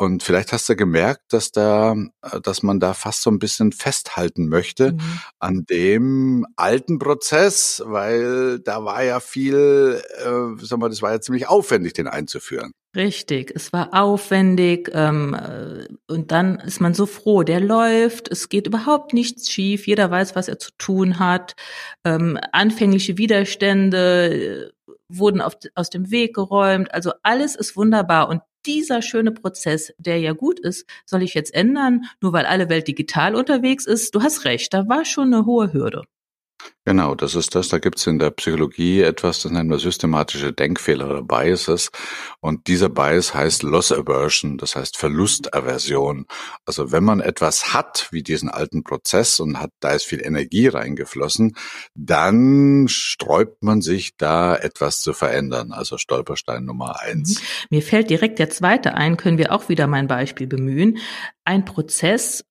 Und 0.00 0.22
vielleicht 0.22 0.52
hast 0.52 0.68
du 0.68 0.76
gemerkt, 0.76 1.32
dass 1.32 1.50
da, 1.50 1.96
äh, 2.22 2.40
dass 2.40 2.62
man 2.62 2.78
da 2.78 2.94
fast 2.94 3.22
so 3.22 3.30
ein 3.30 3.40
bisschen 3.40 3.72
festhalten 3.72 4.48
möchte 4.48 4.92
mhm. 4.92 5.20
an 5.40 5.64
dem 5.68 6.46
alten 6.54 7.00
Prozess, 7.00 7.82
weil 7.84 8.60
da 8.60 8.84
war 8.84 9.02
ja 9.02 9.18
viel, 9.18 10.00
äh, 10.24 10.64
sag 10.64 10.78
mal, 10.78 10.88
das 10.88 11.02
war 11.02 11.10
ja 11.10 11.20
ziemlich 11.20 11.48
aufwendig, 11.48 11.94
den 11.94 12.06
einzuführen. 12.06 12.70
Richtig, 12.94 13.50
es 13.54 13.72
war 13.72 13.92
aufwendig 13.92 14.88
ähm, 14.94 15.34
äh, 15.34 15.88
und 16.06 16.30
dann 16.30 16.60
ist 16.60 16.80
man 16.80 16.94
so 16.94 17.04
froh, 17.04 17.42
der 17.42 17.60
läuft, 17.60 18.30
es 18.30 18.48
geht 18.48 18.68
überhaupt 18.68 19.12
nichts 19.12 19.50
schief, 19.50 19.88
jeder 19.88 20.12
weiß, 20.12 20.36
was 20.36 20.46
er 20.46 20.60
zu 20.60 20.70
tun 20.78 21.18
hat. 21.18 21.54
Ähm, 22.04 22.38
anfängliche 22.52 23.18
Widerstände 23.18 24.70
äh, 24.86 24.94
wurden 25.08 25.40
auf, 25.40 25.56
aus 25.74 25.90
dem 25.90 26.12
Weg 26.12 26.36
geräumt, 26.36 26.94
also 26.94 27.12
alles 27.24 27.56
ist 27.56 27.76
wunderbar 27.76 28.28
und 28.28 28.42
dieser 28.68 29.02
schöne 29.02 29.32
Prozess, 29.32 29.92
der 29.98 30.20
ja 30.20 30.34
gut 30.34 30.60
ist, 30.60 30.86
soll 31.06 31.22
ich 31.22 31.34
jetzt 31.34 31.54
ändern, 31.54 32.04
nur 32.20 32.32
weil 32.34 32.44
alle 32.44 32.68
Welt 32.68 32.86
digital 32.86 33.34
unterwegs 33.34 33.86
ist? 33.86 34.14
Du 34.14 34.22
hast 34.22 34.44
recht, 34.44 34.74
da 34.74 34.88
war 34.88 35.04
schon 35.06 35.32
eine 35.32 35.46
hohe 35.46 35.72
Hürde. 35.72 36.02
Genau, 36.84 37.14
das 37.14 37.34
ist 37.34 37.54
das. 37.54 37.68
Da 37.68 37.78
gibt 37.78 37.98
es 37.98 38.06
in 38.06 38.18
der 38.18 38.30
Psychologie 38.30 39.02
etwas, 39.02 39.42
das 39.42 39.52
nennen 39.52 39.68
wir 39.68 39.78
systematische 39.78 40.54
Denkfehler 40.54 41.10
oder 41.10 41.22
Biases. 41.22 41.90
Und 42.40 42.66
dieser 42.66 42.88
Bias 42.88 43.34
heißt 43.34 43.62
Loss 43.62 43.92
Aversion, 43.92 44.56
das 44.56 44.74
heißt 44.74 44.96
Verlustaversion. 44.96 46.24
Also 46.64 46.90
wenn 46.90 47.04
man 47.04 47.20
etwas 47.20 47.74
hat, 47.74 48.08
wie 48.10 48.22
diesen 48.22 48.48
alten 48.48 48.84
Prozess 48.84 49.38
und 49.38 49.60
hat, 49.60 49.70
da 49.80 49.90
ist 49.90 50.04
viel 50.04 50.24
Energie 50.24 50.68
reingeflossen, 50.68 51.56
dann 51.94 52.86
sträubt 52.88 53.62
man 53.62 53.82
sich 53.82 54.16
da 54.16 54.56
etwas 54.56 55.00
zu 55.00 55.12
verändern. 55.12 55.72
Also 55.72 55.98
Stolperstein 55.98 56.64
Nummer 56.64 57.00
eins. 57.00 57.40
Mhm. 57.40 57.46
Mir 57.68 57.82
fällt 57.82 58.08
direkt 58.08 58.38
der 58.38 58.48
zweite 58.48 58.94
ein, 58.94 59.18
können 59.18 59.36
wir 59.36 59.52
auch 59.52 59.68
wieder 59.68 59.86
mein 59.88 60.06
Beispiel 60.06 60.46
bemühen. 60.46 60.96
Ein 61.44 61.66
Prozess 61.66 62.44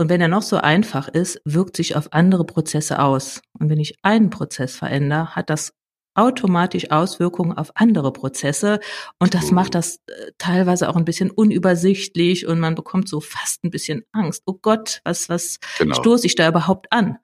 und 0.00 0.08
wenn 0.08 0.22
er 0.22 0.28
noch 0.28 0.40
so 0.40 0.56
einfach 0.56 1.08
ist, 1.08 1.42
wirkt 1.44 1.76
sich 1.76 1.94
auf 1.94 2.14
andere 2.14 2.46
Prozesse 2.46 3.00
aus. 3.00 3.42
Und 3.58 3.68
wenn 3.68 3.78
ich 3.78 3.98
einen 4.00 4.30
Prozess 4.30 4.74
verändere, 4.74 5.36
hat 5.36 5.50
das 5.50 5.74
automatisch 6.14 6.90
Auswirkungen 6.90 7.52
auf 7.52 7.72
andere 7.74 8.10
Prozesse 8.10 8.80
und 9.18 9.34
das 9.34 9.50
macht 9.50 9.74
das 9.74 9.96
äh, 10.06 10.32
teilweise 10.38 10.88
auch 10.88 10.96
ein 10.96 11.04
bisschen 11.04 11.30
unübersichtlich 11.30 12.46
und 12.46 12.58
man 12.60 12.74
bekommt 12.74 13.10
so 13.10 13.20
fast 13.20 13.62
ein 13.62 13.70
bisschen 13.70 14.02
Angst. 14.12 14.42
Oh 14.46 14.54
Gott, 14.54 15.02
was 15.04 15.28
was 15.28 15.58
genau. 15.78 15.94
stoße 15.94 16.26
ich 16.26 16.34
da 16.34 16.48
überhaupt 16.48 16.90
an? 16.90 17.18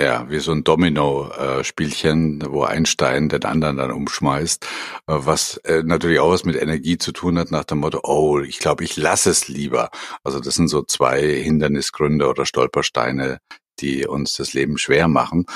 Ja, 0.00 0.30
wie 0.30 0.38
so 0.38 0.52
ein 0.52 0.62
Domino-Spielchen, 0.62 2.44
wo 2.50 2.62
ein 2.62 2.86
Stein 2.86 3.28
den 3.28 3.44
anderen 3.44 3.78
dann 3.78 3.90
umschmeißt, 3.90 4.64
äh, 4.64 4.68
was 5.06 5.56
äh, 5.64 5.82
natürlich 5.84 6.20
auch 6.20 6.30
was 6.30 6.44
mit 6.44 6.54
Energie 6.54 6.98
zu 6.98 7.10
tun 7.10 7.36
hat, 7.36 7.50
nach 7.50 7.64
dem 7.64 7.78
Motto, 7.78 8.00
oh, 8.04 8.38
ich 8.38 8.60
glaube, 8.60 8.84
ich 8.84 8.96
lasse 8.96 9.30
es 9.30 9.48
lieber. 9.48 9.90
Also 10.22 10.38
das 10.38 10.54
sind 10.54 10.68
so 10.68 10.82
zwei 10.82 11.20
Hindernisgründe 11.20 12.28
oder 12.28 12.46
Stolpersteine, 12.46 13.38
die 13.80 14.06
uns 14.06 14.34
das 14.34 14.52
Leben 14.52 14.78
schwer 14.78 15.08
machen. 15.08 15.46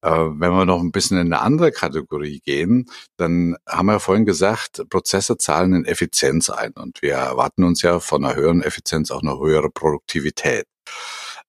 Äh, 0.00 0.10
wenn 0.10 0.52
wir 0.52 0.64
noch 0.64 0.80
ein 0.80 0.92
bisschen 0.92 1.18
in 1.18 1.32
eine 1.32 1.42
andere 1.42 1.70
Kategorie 1.70 2.40
gehen, 2.40 2.88
dann 3.18 3.56
haben 3.68 3.86
wir 3.86 3.94
ja 3.94 3.98
vorhin 3.98 4.24
gesagt, 4.24 4.84
Prozesse 4.88 5.36
zahlen 5.36 5.74
in 5.74 5.84
Effizienz 5.84 6.48
ein 6.48 6.72
und 6.72 7.02
wir 7.02 7.14
erwarten 7.14 7.64
uns 7.64 7.82
ja 7.82 8.00
von 8.00 8.24
einer 8.24 8.36
höheren 8.36 8.62
Effizienz 8.62 9.10
auch 9.10 9.22
eine 9.22 9.38
höhere 9.38 9.68
Produktivität. 9.70 10.64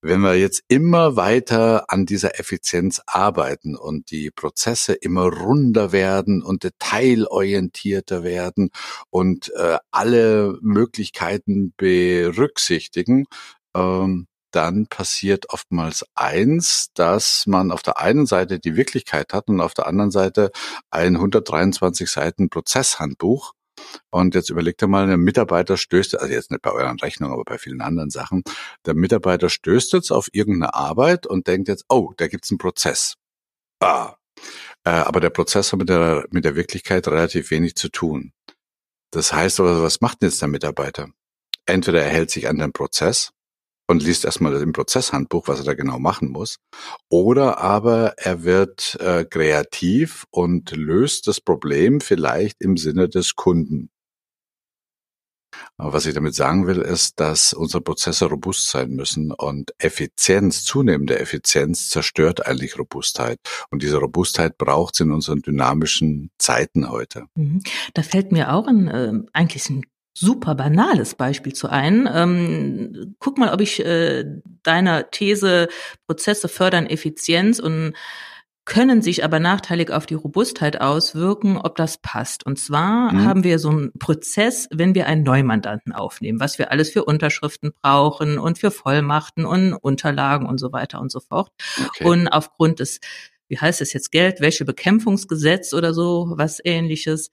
Wenn 0.05 0.19
wir 0.19 0.35
jetzt 0.35 0.63
immer 0.67 1.15
weiter 1.15 1.85
an 1.87 2.05
dieser 2.05 2.37
Effizienz 2.37 3.01
arbeiten 3.07 3.77
und 3.77 4.11
die 4.11 4.31
Prozesse 4.31 4.91
immer 4.91 5.31
runder 5.31 5.93
werden 5.93 6.43
und 6.43 6.65
detailorientierter 6.65 8.21
werden 8.21 8.69
und 9.11 9.53
äh, 9.55 9.77
alle 9.91 10.57
Möglichkeiten 10.61 11.73
berücksichtigen, 11.77 13.27
ähm, 13.73 14.27
dann 14.51 14.87
passiert 14.87 15.45
oftmals 15.51 16.05
eins, 16.15 16.89
dass 16.93 17.45
man 17.47 17.71
auf 17.71 17.81
der 17.81 17.97
einen 17.97 18.25
Seite 18.25 18.59
die 18.59 18.75
Wirklichkeit 18.75 19.31
hat 19.31 19.47
und 19.47 19.61
auf 19.61 19.73
der 19.73 19.87
anderen 19.87 20.11
Seite 20.11 20.51
ein 20.91 21.15
123 21.15 22.09
Seiten 22.09 22.49
Prozesshandbuch 22.49 23.53
und 24.09 24.35
jetzt 24.35 24.49
überlegt 24.49 24.81
er 24.81 24.87
mal, 24.87 25.07
der 25.07 25.17
Mitarbeiter 25.17 25.77
stößt, 25.77 26.19
also 26.19 26.33
jetzt 26.33 26.51
nicht 26.51 26.61
bei 26.61 26.71
euren 26.71 26.99
Rechnungen, 26.99 27.33
aber 27.33 27.43
bei 27.43 27.57
vielen 27.57 27.81
anderen 27.81 28.09
Sachen, 28.09 28.43
der 28.85 28.93
Mitarbeiter 28.93 29.49
stößt 29.49 29.93
jetzt 29.93 30.11
auf 30.11 30.29
irgendeine 30.31 30.73
Arbeit 30.73 31.27
und 31.27 31.47
denkt 31.47 31.67
jetzt, 31.67 31.85
oh, 31.89 32.13
da 32.17 32.27
gibt's 32.27 32.51
einen 32.51 32.57
Prozess. 32.57 33.15
Ah. 33.79 34.15
Äh, 34.83 34.89
aber 34.89 35.19
der 35.19 35.29
Prozess 35.29 35.71
hat 35.71 35.79
mit 35.79 35.89
der, 35.89 36.25
mit 36.31 36.45
der 36.45 36.55
Wirklichkeit 36.55 37.07
relativ 37.07 37.51
wenig 37.51 37.75
zu 37.75 37.89
tun. 37.89 38.33
Das 39.11 39.31
heißt 39.31 39.59
was 39.59 40.01
macht 40.01 40.21
denn 40.21 40.29
jetzt 40.29 40.41
der 40.41 40.49
Mitarbeiter? 40.49 41.09
Entweder 41.65 42.01
er 42.01 42.09
hält 42.09 42.31
sich 42.31 42.47
an 42.47 42.57
den 42.57 42.73
Prozess 42.73 43.31
und 43.87 44.03
liest 44.03 44.25
erstmal 44.25 44.53
im 44.61 44.73
Prozesshandbuch, 44.73 45.47
was 45.47 45.59
er 45.59 45.65
da 45.65 45.73
genau 45.73 45.99
machen 45.99 46.29
muss. 46.29 46.57
Oder 47.09 47.59
aber 47.59 48.13
er 48.17 48.43
wird 48.43 48.97
äh, 48.99 49.25
kreativ 49.25 50.25
und 50.31 50.71
löst 50.71 51.27
das 51.27 51.41
Problem 51.41 52.01
vielleicht 52.01 52.61
im 52.61 52.77
Sinne 52.77 53.09
des 53.09 53.35
Kunden. 53.35 53.89
Aber 55.77 55.93
was 55.93 56.05
ich 56.05 56.13
damit 56.13 56.35
sagen 56.35 56.67
will, 56.67 56.79
ist, 56.79 57.19
dass 57.19 57.53
unsere 57.53 57.81
Prozesse 57.81 58.25
robust 58.25 58.69
sein 58.69 58.91
müssen 58.91 59.31
und 59.31 59.73
Effizienz, 59.77 60.63
zunehmende 60.63 61.19
Effizienz 61.19 61.89
zerstört 61.89 62.45
eigentlich 62.45 62.77
Robustheit. 62.77 63.39
Und 63.69 63.83
diese 63.83 63.97
Robustheit 63.97 64.57
braucht 64.57 64.95
es 64.95 65.01
in 65.01 65.11
unseren 65.11 65.41
dynamischen 65.41 66.31
Zeiten 66.37 66.89
heute. 66.89 67.25
Mhm. 67.35 67.61
Da 67.93 68.03
fällt 68.03 68.31
mir 68.31 68.53
auch 68.53 68.67
ein, 68.67 68.87
äh, 68.87 69.13
eigentlich 69.33 69.69
ein 69.69 69.83
super 70.13 70.55
banales 70.55 71.15
Beispiel 71.15 71.53
zu 71.53 71.69
ein. 71.69 72.09
Ähm, 72.11 73.15
guck 73.19 73.37
mal, 73.37 73.53
ob 73.53 73.61
ich 73.61 73.83
äh, 73.83 74.25
deiner 74.63 75.09
These 75.09 75.67
Prozesse 76.07 76.47
fördern 76.47 76.85
Effizienz 76.85 77.59
und 77.59 77.93
können 78.65 79.01
sich 79.01 79.25
aber 79.25 79.39
nachteilig 79.39 79.91
auf 79.91 80.05
die 80.05 80.13
Robustheit 80.13 80.79
auswirken, 80.79 81.57
ob 81.57 81.75
das 81.75 81.97
passt. 81.97 82.45
Und 82.45 82.57
zwar 82.57 83.11
mhm. 83.11 83.25
haben 83.25 83.43
wir 83.43 83.59
so 83.59 83.69
einen 83.69 83.91
Prozess, 83.99 84.69
wenn 84.71 84.95
wir 84.95 85.05
einen 85.07 85.23
Neumandanten 85.23 85.91
aufnehmen, 85.91 86.39
was 86.39 86.57
wir 86.57 86.71
alles 86.71 86.89
für 86.89 87.03
Unterschriften 87.03 87.73
brauchen 87.81 88.37
und 88.37 88.57
für 88.57 88.71
Vollmachten 88.71 89.45
und 89.45 89.73
Unterlagen 89.73 90.45
und 90.45 90.59
so 90.59 90.71
weiter 90.71 91.01
und 91.01 91.11
so 91.11 91.19
fort. 91.19 91.51
Okay. 91.87 92.05
Und 92.05 92.27
aufgrund 92.29 92.79
des 92.79 92.99
wie 93.49 93.59
heißt 93.59 93.81
es 93.81 93.93
jetzt, 93.93 94.11
Geldwäschebekämpfungsgesetz 94.11 95.73
oder 95.73 95.93
so, 95.93 96.33
was 96.35 96.59
ähnliches, 96.63 97.29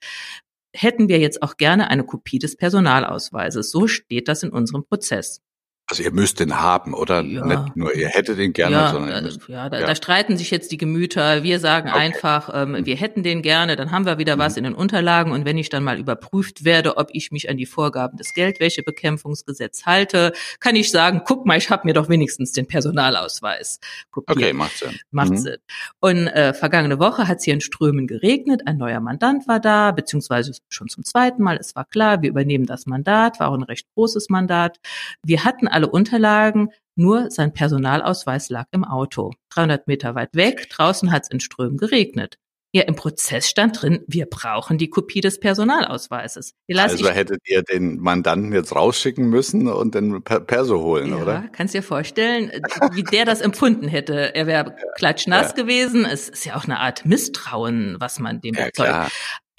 hätten 0.73 1.09
wir 1.09 1.19
jetzt 1.19 1.41
auch 1.43 1.57
gerne 1.57 1.89
eine 1.89 2.03
Kopie 2.03 2.39
des 2.39 2.55
Personalausweises. 2.55 3.71
So 3.71 3.87
steht 3.87 4.27
das 4.27 4.43
in 4.43 4.51
unserem 4.51 4.85
Prozess. 4.85 5.41
Also 5.91 6.03
ihr 6.03 6.13
müsst 6.13 6.39
den 6.39 6.57
haben, 6.61 6.93
oder? 6.93 7.21
Ja. 7.21 7.45
Nicht 7.45 7.75
nur 7.75 7.93
ihr 7.93 8.07
hättet 8.07 8.37
den 8.39 8.53
gerne, 8.53 8.77
ja, 8.77 8.91
sondern 8.93 9.25
müsst, 9.25 9.45
ja, 9.49 9.69
da, 9.69 9.77
ja, 9.77 9.87
da, 9.87 9.93
streiten 9.93 10.37
sich 10.37 10.49
jetzt 10.49 10.71
die 10.71 10.77
Gemüter. 10.77 11.43
Wir 11.43 11.59
sagen 11.59 11.89
okay. 11.89 11.99
einfach, 11.99 12.49
ähm, 12.53 12.85
wir 12.85 12.95
hätten 12.95 13.23
den 13.23 13.41
gerne, 13.41 13.75
dann 13.75 13.91
haben 13.91 14.05
wir 14.05 14.17
wieder 14.17 14.37
mhm. 14.37 14.39
was 14.39 14.55
in 14.55 14.63
den 14.63 14.73
Unterlagen 14.73 15.33
und 15.33 15.43
wenn 15.43 15.57
ich 15.57 15.67
dann 15.67 15.83
mal 15.83 15.99
überprüft 15.99 16.63
werde, 16.63 16.95
ob 16.95 17.09
ich 17.11 17.33
mich 17.33 17.49
an 17.49 17.57
die 17.57 17.65
Vorgaben 17.65 18.15
des 18.15 18.33
Geldwäschebekämpfungsgesetzes 18.33 19.85
halte, 19.85 20.31
kann 20.61 20.77
ich 20.77 20.91
sagen, 20.91 21.23
guck 21.25 21.45
mal, 21.45 21.57
ich 21.57 21.69
habe 21.69 21.85
mir 21.85 21.93
doch 21.93 22.07
wenigstens 22.07 22.53
den 22.53 22.67
Personalausweis 22.67 23.81
kopiert. 24.11 24.37
Okay, 24.37 24.53
macht 24.53 24.77
Sinn. 24.77 24.97
Macht 25.11 25.31
mhm. 25.31 25.37
Sinn. 25.39 25.57
Und 25.99 26.27
äh, 26.27 26.53
vergangene 26.53 26.99
Woche 26.99 27.27
hat 27.27 27.39
es 27.39 27.43
hier 27.43 27.53
in 27.53 27.59
Strömen 27.59 28.07
geregnet, 28.07 28.61
ein 28.65 28.77
neuer 28.77 29.01
Mandant 29.01 29.45
war 29.49 29.59
da, 29.59 29.91
beziehungsweise 29.91 30.53
schon 30.69 30.87
zum 30.87 31.03
zweiten 31.03 31.43
Mal. 31.43 31.57
Es 31.57 31.75
war 31.75 31.83
klar, 31.83 32.21
wir 32.21 32.29
übernehmen 32.29 32.65
das 32.65 32.85
Mandat, 32.85 33.41
war 33.41 33.49
auch 33.49 33.55
ein 33.55 33.63
recht 33.63 33.87
großes 33.93 34.29
Mandat. 34.29 34.79
Wir 35.21 35.43
hatten 35.43 35.67
alle 35.67 35.80
Unterlagen, 35.89 36.69
nur 36.95 37.31
sein 37.31 37.53
Personalausweis 37.53 38.49
lag 38.49 38.65
im 38.71 38.83
Auto. 38.83 39.31
300 39.49 39.87
Meter 39.87 40.15
weit 40.15 40.35
weg, 40.35 40.69
draußen 40.69 41.11
hat 41.11 41.23
es 41.23 41.29
in 41.29 41.39
Strömen 41.39 41.77
geregnet. 41.77 42.37
Ja, 42.73 42.83
im 42.83 42.95
Prozess 42.95 43.49
stand 43.49 43.81
drin, 43.81 44.05
wir 44.07 44.27
brauchen 44.27 44.77
die 44.77 44.89
Kopie 44.89 45.19
des 45.19 45.41
Personalausweises. 45.41 46.53
also 47.03 47.09
hättet 47.09 47.41
ihr 47.45 47.63
den 47.63 47.97
Mandanten 47.97 48.53
jetzt 48.53 48.73
rausschicken 48.73 49.29
müssen 49.29 49.67
und 49.67 49.93
den 49.93 50.23
Perso 50.23 50.79
holen, 50.79 51.09
ja, 51.09 51.17
oder? 51.17 51.49
Kannst 51.51 51.73
dir 51.73 51.83
vorstellen, 51.83 52.49
wie 52.93 53.03
der 53.03 53.25
das 53.25 53.41
empfunden 53.41 53.89
hätte. 53.89 54.33
Er 54.35 54.47
wäre 54.47 54.73
klatschnass 54.95 55.49
ja. 55.49 55.63
gewesen. 55.63 56.05
Es 56.05 56.29
ist 56.29 56.45
ja 56.45 56.55
auch 56.55 56.63
eine 56.63 56.79
Art 56.79 57.05
Misstrauen, 57.05 57.97
was 57.99 58.19
man 58.19 58.39
dem 58.39 58.55
ja, 58.55 58.65
erzeugt. 58.65 59.11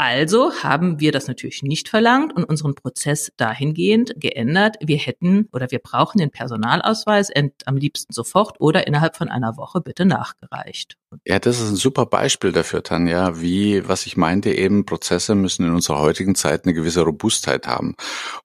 Also 0.05 0.53
haben 0.65 0.99
wir 0.99 1.13
das 1.13 1.29
natürlich 1.29 1.63
nicht 1.63 1.89
verlangt 1.89 2.33
und 2.35 2.43
unseren 2.43 2.75
Prozess 2.75 3.31
dahingehend 3.37 4.15
geändert. 4.17 4.77
Wir 4.81 4.97
hätten 4.97 5.49
oder 5.53 5.71
wir 5.71 5.79
brauchen 5.79 6.19
den 6.19 6.33
Personalausweis 6.33 7.31
am 7.67 7.77
liebsten 7.77 8.13
sofort 8.13 8.61
oder 8.61 8.89
innerhalb 8.89 9.15
von 9.15 9.29
einer 9.29 9.57
Woche 9.57 9.81
bitte 9.81 10.05
nachgereicht. 10.05 10.97
Ja, 11.25 11.39
das 11.39 11.61
ist 11.61 11.69
ein 11.69 11.77
super 11.77 12.07
Beispiel 12.07 12.53
dafür, 12.53 12.83
Tanja, 12.83 13.41
wie, 13.41 13.87
was 13.87 14.07
ich 14.07 14.17
meinte 14.17 14.53
eben, 14.53 14.87
Prozesse 14.87 15.35
müssen 15.35 15.67
in 15.67 15.75
unserer 15.75 15.99
heutigen 15.99 16.35
Zeit 16.35 16.65
eine 16.65 16.75
gewisse 16.75 17.03
Robustheit 17.03 17.67
haben. 17.67 17.95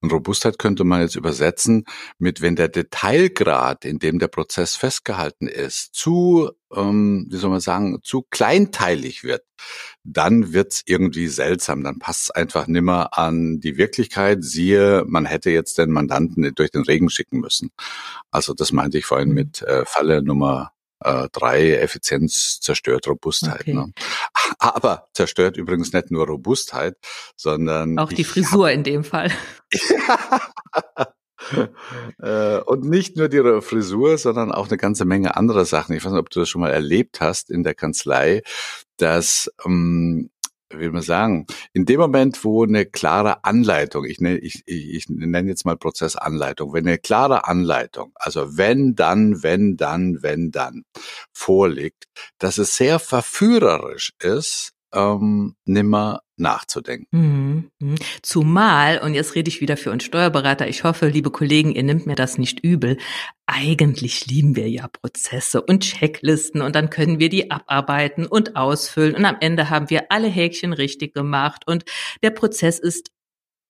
Und 0.01 0.11
Robustheit 0.11 0.59
könnte 0.59 0.83
man 0.83 1.01
jetzt 1.01 1.15
übersetzen 1.15 1.85
mit, 2.19 2.41
wenn 2.41 2.55
der 2.55 2.67
Detailgrad, 2.67 3.85
in 3.85 3.99
dem 3.99 4.19
der 4.19 4.27
Prozess 4.27 4.75
festgehalten 4.75 5.47
ist, 5.47 5.93
zu 5.93 6.51
ähm, 6.75 7.27
wie 7.29 7.37
soll 7.37 7.49
man 7.49 7.59
sagen, 7.59 7.99
zu 8.03 8.23
kleinteilig 8.29 9.23
wird, 9.23 9.43
dann 10.03 10.53
wird's 10.53 10.83
irgendwie 10.85 11.27
seltsam. 11.27 11.83
Dann 11.83 11.99
passt 11.99 12.23
es 12.23 12.31
einfach 12.31 12.67
nimmer 12.67 13.17
an 13.17 13.59
die 13.59 13.77
Wirklichkeit. 13.77 14.43
Siehe, 14.43 15.03
man 15.07 15.25
hätte 15.25 15.49
jetzt 15.49 15.77
den 15.77 15.91
Mandanten 15.91 16.51
durch 16.55 16.71
den 16.71 16.83
Regen 16.83 17.09
schicken 17.09 17.39
müssen. 17.39 17.69
Also 18.31 18.53
das 18.53 18.71
meinte 18.71 18.97
ich 18.97 19.05
vorhin 19.05 19.29
mhm. 19.29 19.35
mit 19.35 19.61
äh, 19.61 19.85
Falle 19.85 20.21
Nummer 20.21 20.71
äh, 20.99 21.27
drei, 21.31 21.73
Effizienz 21.75 22.59
zerstört 22.59 23.07
Robustheit. 23.07 23.61
Okay. 23.61 23.73
Ne? 23.73 23.91
Aber 24.59 25.07
zerstört 25.13 25.57
übrigens 25.57 25.93
nicht 25.93 26.11
nur 26.11 26.27
Robustheit, 26.27 26.95
sondern 27.35 27.97
auch 27.99 28.11
die 28.11 28.23
Frisur 28.23 28.67
hab, 28.67 28.73
in 28.73 28.83
dem 28.83 29.03
Fall. 29.03 29.31
Äh, 32.19 32.57
und 32.61 32.83
nicht 32.83 33.15
nur 33.15 33.29
die 33.29 33.61
Frisur, 33.61 34.17
sondern 34.17 34.51
auch 34.51 34.67
eine 34.67 34.77
ganze 34.77 35.05
Menge 35.05 35.37
anderer 35.37 35.65
Sachen. 35.65 35.95
Ich 35.95 36.03
weiß 36.03 36.11
nicht, 36.11 36.19
ob 36.19 36.29
du 36.29 36.41
das 36.41 36.49
schon 36.49 36.61
mal 36.61 36.71
erlebt 36.71 37.21
hast 37.21 37.49
in 37.49 37.63
der 37.63 37.73
Kanzlei, 37.73 38.41
dass 38.97 39.49
ähm, 39.65 40.29
will 40.69 40.91
man 40.91 41.01
sagen, 41.01 41.45
in 41.73 41.85
dem 41.85 41.99
Moment, 41.99 42.43
wo 42.43 42.63
eine 42.63 42.85
klare 42.85 43.43
Anleitung, 43.43 44.05
ich 44.05 44.19
nenne, 44.19 44.39
ich, 44.39 44.63
ich, 44.65 44.93
ich 44.93 45.09
nenne 45.09 45.49
jetzt 45.49 45.65
mal 45.65 45.77
Prozessanleitung, 45.77 46.73
wenn 46.73 46.87
eine 46.87 46.97
klare 46.97 47.47
Anleitung, 47.47 48.11
also 48.15 48.57
wenn, 48.57 48.95
dann, 48.95 49.43
wenn, 49.43 49.77
dann, 49.77 50.19
wenn, 50.21 50.51
dann 50.51 50.83
vorliegt, 51.31 52.05
dass 52.37 52.57
es 52.57 52.75
sehr 52.75 52.99
verführerisch 52.99 54.13
ist, 54.19 54.73
ähm, 54.93 55.55
nimmer 55.65 56.21
nachzudenken. 56.37 57.07
Mhm, 57.11 57.71
mhm. 57.79 57.95
Zumal, 58.21 58.99
und 58.99 59.13
jetzt 59.13 59.35
rede 59.35 59.49
ich 59.49 59.61
wieder 59.61 59.75
für 59.75 59.91
uns 59.91 60.03
Steuerberater, 60.03 60.67
ich 60.67 60.83
hoffe, 60.83 61.07
liebe 61.07 61.31
Kollegen, 61.31 61.71
ihr 61.71 61.83
nehmt 61.83 62.05
mir 62.05 62.15
das 62.15 62.37
nicht 62.37 62.63
übel. 62.63 62.97
Eigentlich 63.49 64.27
lieben 64.27 64.57
wir 64.57 64.69
ja 64.69 64.89
Prozesse 64.89 65.61
und 65.61 65.79
Checklisten 65.83 66.61
und 66.61 66.75
dann 66.75 66.89
können 66.89 67.17
wir 67.17 67.29
die 67.29 67.49
abarbeiten 67.49 68.27
und 68.27 68.57
ausfüllen 68.57 69.15
und 69.15 69.25
am 69.25 69.37
Ende 69.39 69.69
haben 69.69 69.89
wir 69.89 70.11
alle 70.11 70.27
Häkchen 70.27 70.73
richtig 70.73 71.13
gemacht 71.13 71.63
und 71.65 71.85
der 72.21 72.31
Prozess 72.31 72.77
ist 72.77 73.09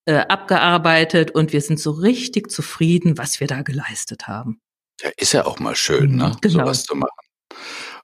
äh, 0.05 0.15
abgearbeitet 0.15 1.31
und 1.31 1.53
wir 1.53 1.62
sind 1.62 1.79
so 1.79 1.91
richtig 1.91 2.50
zufrieden, 2.50 3.17
was 3.19 3.39
wir 3.39 3.46
da 3.46 3.62
geleistet 3.62 4.27
haben. 4.27 4.60
Ja, 5.01 5.12
ist 5.15 5.34
ja 5.34 5.46
auch 5.46 5.60
mal 5.60 5.75
schön, 5.75 6.15
ne? 6.15 6.29
Mhm, 6.29 6.38
genau. 6.41 6.63
sowas 6.63 6.84
zu 6.84 6.96
machen. 6.96 7.12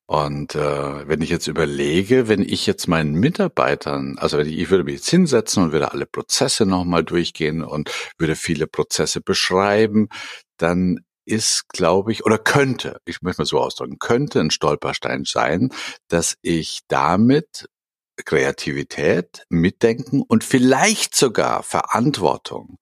Und 0.06 0.54
äh, 0.54 1.08
wenn 1.08 1.22
ich 1.22 1.30
jetzt 1.30 1.48
überlege, 1.48 2.28
wenn 2.28 2.42
ich 2.42 2.68
jetzt 2.68 2.88
meinen 2.88 3.16
Mitarbeitern, 3.16 4.18
also 4.20 4.38
wenn 4.38 4.48
ich, 4.48 4.60
ich 4.60 4.70
würde 4.70 4.84
mich 4.84 4.96
jetzt 4.96 5.10
hinsetzen 5.10 5.64
und 5.64 5.72
würde 5.72 5.92
alle 5.92 6.06
Prozesse 6.06 6.66
nochmal 6.66 7.04
durchgehen 7.04 7.64
und 7.64 7.90
würde 8.18 8.36
viele 8.36 8.68
Prozesse 8.68 9.22
beschreiben, 9.22 10.10
dann 10.58 11.00
ist, 11.26 11.70
glaube 11.70 12.12
ich, 12.12 12.26
oder 12.26 12.38
könnte, 12.38 13.00
ich 13.06 13.22
möchte 13.22 13.42
mal 13.42 13.46
so 13.46 13.60
ausdrücken, 13.60 14.00
könnte 14.00 14.40
ein 14.40 14.52
Stolperstein 14.52 15.24
sein, 15.26 15.70
dass 16.08 16.36
ich 16.42 16.82
damit 16.88 17.68
Kreativität, 18.26 19.46
Mitdenken 19.50 20.22
und 20.22 20.44
vielleicht 20.44 21.16
sogar 21.16 21.64
Verantwortung 21.64 22.78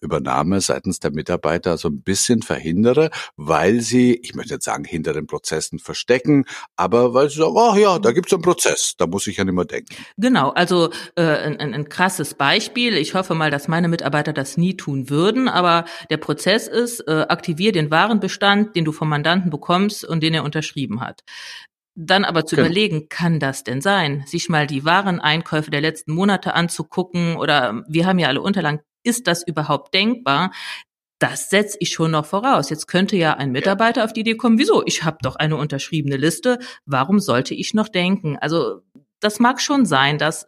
Übernahme 0.00 0.60
seitens 0.60 0.98
der 0.98 1.12
Mitarbeiter 1.12 1.78
so 1.78 1.88
ein 1.88 2.02
bisschen 2.02 2.42
verhindere, 2.42 3.10
weil 3.36 3.80
sie, 3.80 4.18
ich 4.22 4.34
möchte 4.34 4.54
jetzt 4.54 4.64
sagen, 4.64 4.84
hinter 4.84 5.12
den 5.12 5.26
Prozessen 5.26 5.78
verstecken, 5.78 6.44
aber 6.76 7.14
weil 7.14 7.30
sie 7.30 7.38
sagen, 7.38 7.54
oh 7.54 7.76
ja, 7.76 7.98
da 7.98 8.12
gibt's 8.12 8.32
einen 8.32 8.42
Prozess, 8.42 8.94
da 8.98 9.06
muss 9.06 9.26
ich 9.28 9.36
ja 9.36 9.44
nicht 9.44 9.54
mehr 9.54 9.64
denken. 9.64 9.94
Genau, 10.18 10.50
also 10.50 10.90
äh, 11.14 11.22
ein, 11.22 11.60
ein 11.60 11.88
krasses 11.88 12.34
Beispiel. 12.34 12.96
Ich 12.96 13.14
hoffe 13.14 13.34
mal, 13.34 13.50
dass 13.50 13.68
meine 13.68 13.88
Mitarbeiter 13.88 14.32
das 14.32 14.56
nie 14.56 14.76
tun 14.76 15.08
würden, 15.08 15.48
aber 15.48 15.84
der 16.10 16.16
Prozess 16.16 16.66
ist, 16.66 17.00
äh, 17.06 17.26
aktivier 17.28 17.72
den 17.72 17.90
Warenbestand, 17.90 18.74
den 18.74 18.84
du 18.84 18.92
vom 18.92 19.08
Mandanten 19.08 19.50
bekommst 19.50 20.04
und 20.04 20.22
den 20.22 20.34
er 20.34 20.44
unterschrieben 20.44 21.00
hat. 21.00 21.22
Dann 21.94 22.24
aber 22.24 22.46
zu 22.46 22.56
genau. 22.56 22.66
überlegen, 22.66 23.08
kann 23.08 23.38
das 23.38 23.64
denn 23.64 23.80
sein? 23.80 24.24
Sich 24.26 24.48
mal 24.48 24.66
die 24.66 24.84
Wareneinkäufe 24.84 25.70
der 25.70 25.82
letzten 25.82 26.12
Monate 26.12 26.54
anzugucken 26.54 27.36
oder 27.36 27.84
wir 27.86 28.06
haben 28.06 28.18
ja 28.18 28.28
alle 28.28 28.40
Unterlagen. 28.40 28.80
Ist 29.02 29.26
das 29.26 29.46
überhaupt 29.46 29.92
denkbar? 29.92 30.52
Das 31.18 31.50
setze 31.50 31.76
ich 31.80 31.90
schon 31.90 32.12
noch 32.12 32.26
voraus. 32.26 32.70
Jetzt 32.70 32.88
könnte 32.88 33.16
ja 33.16 33.34
ein 33.34 33.52
Mitarbeiter 33.52 34.04
auf 34.04 34.12
die 34.12 34.20
Idee 34.20 34.36
kommen, 34.36 34.58
wieso? 34.58 34.82
Ich 34.86 35.04
habe 35.04 35.18
doch 35.22 35.36
eine 35.36 35.56
unterschriebene 35.56 36.16
Liste. 36.16 36.58
Warum 36.86 37.20
sollte 37.20 37.54
ich 37.54 37.74
noch 37.74 37.88
denken? 37.88 38.38
Also 38.38 38.80
das 39.20 39.38
mag 39.38 39.60
schon 39.60 39.86
sein, 39.86 40.18
dass 40.18 40.46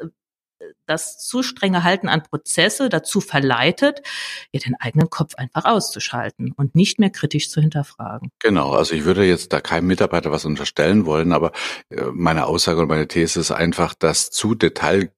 das 0.87 1.19
zu 1.19 1.43
strenge 1.43 1.85
Halten 1.85 2.09
an 2.09 2.23
Prozesse 2.23 2.89
dazu 2.89 3.21
verleitet, 3.21 4.03
ja 4.53 4.61
den 4.61 4.75
eigenen 4.79 5.11
Kopf 5.11 5.35
einfach 5.37 5.65
auszuschalten 5.65 6.53
und 6.57 6.75
nicht 6.75 6.99
mehr 6.99 7.11
kritisch 7.11 7.51
zu 7.51 7.61
hinterfragen. 7.61 8.31
Genau, 8.41 8.73
also 8.73 8.95
ich 8.95 9.05
würde 9.05 9.25
jetzt 9.25 9.53
da 9.53 9.61
keinem 9.61 9.87
Mitarbeiter 9.87 10.31
was 10.31 10.45
unterstellen 10.45 11.07
wollen, 11.07 11.33
aber 11.33 11.53
äh, 11.91 12.05
meine 12.13 12.47
Aussage 12.47 12.81
und 12.81 12.89
meine 12.89 13.09
These 13.09 13.41
ist 13.41 13.51
einfach, 13.51 13.95
dass 13.95 14.31
zu 14.31 14.55
Detail 14.55 15.11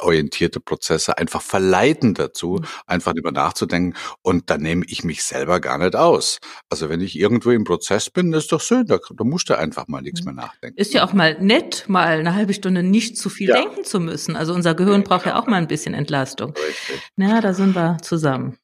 orientierte 0.00 0.60
Prozesse 0.60 1.18
einfach 1.18 1.42
verleiten 1.42 2.14
dazu, 2.14 2.58
mhm. 2.60 2.66
einfach 2.86 3.14
über 3.14 3.32
nachzudenken. 3.32 3.96
Und 4.22 4.50
da 4.50 4.58
nehme 4.58 4.84
ich 4.86 5.04
mich 5.04 5.22
selber 5.24 5.60
gar 5.60 5.78
nicht 5.78 5.96
aus. 5.96 6.38
Also 6.68 6.88
wenn 6.88 7.00
ich 7.00 7.18
irgendwo 7.18 7.50
im 7.50 7.64
Prozess 7.64 8.10
bin, 8.10 8.32
ist 8.32 8.52
doch 8.52 8.60
schön, 8.60 8.86
da, 8.86 8.98
da 9.14 9.24
musst 9.24 9.48
du 9.50 9.58
einfach 9.58 9.88
mal 9.88 10.02
nichts 10.02 10.20
mhm. 10.20 10.34
mehr 10.34 10.44
nachdenken. 10.44 10.78
Ist 10.78 10.94
ja 10.94 11.04
auch 11.04 11.12
mal 11.12 11.36
nett, 11.40 11.84
mal 11.88 12.18
eine 12.18 12.34
halbe 12.34 12.54
Stunde 12.54 12.82
nicht 12.82 13.16
zu 13.18 13.30
viel 13.30 13.48
ja. 13.48 13.56
denken 13.56 13.84
zu 13.84 14.00
müssen. 14.00 14.36
Also 14.36 14.54
unser 14.54 14.74
Gehirn 14.74 15.02
braucht 15.02 15.26
ja 15.26 15.38
auch 15.38 15.46
mal 15.46 15.56
ein 15.56 15.68
bisschen 15.68 15.94
Entlastung. 15.94 16.50
Richtig. 16.50 17.02
Na, 17.16 17.40
da 17.40 17.54
sind 17.54 17.74
wir 17.74 17.98
zusammen. 18.02 18.58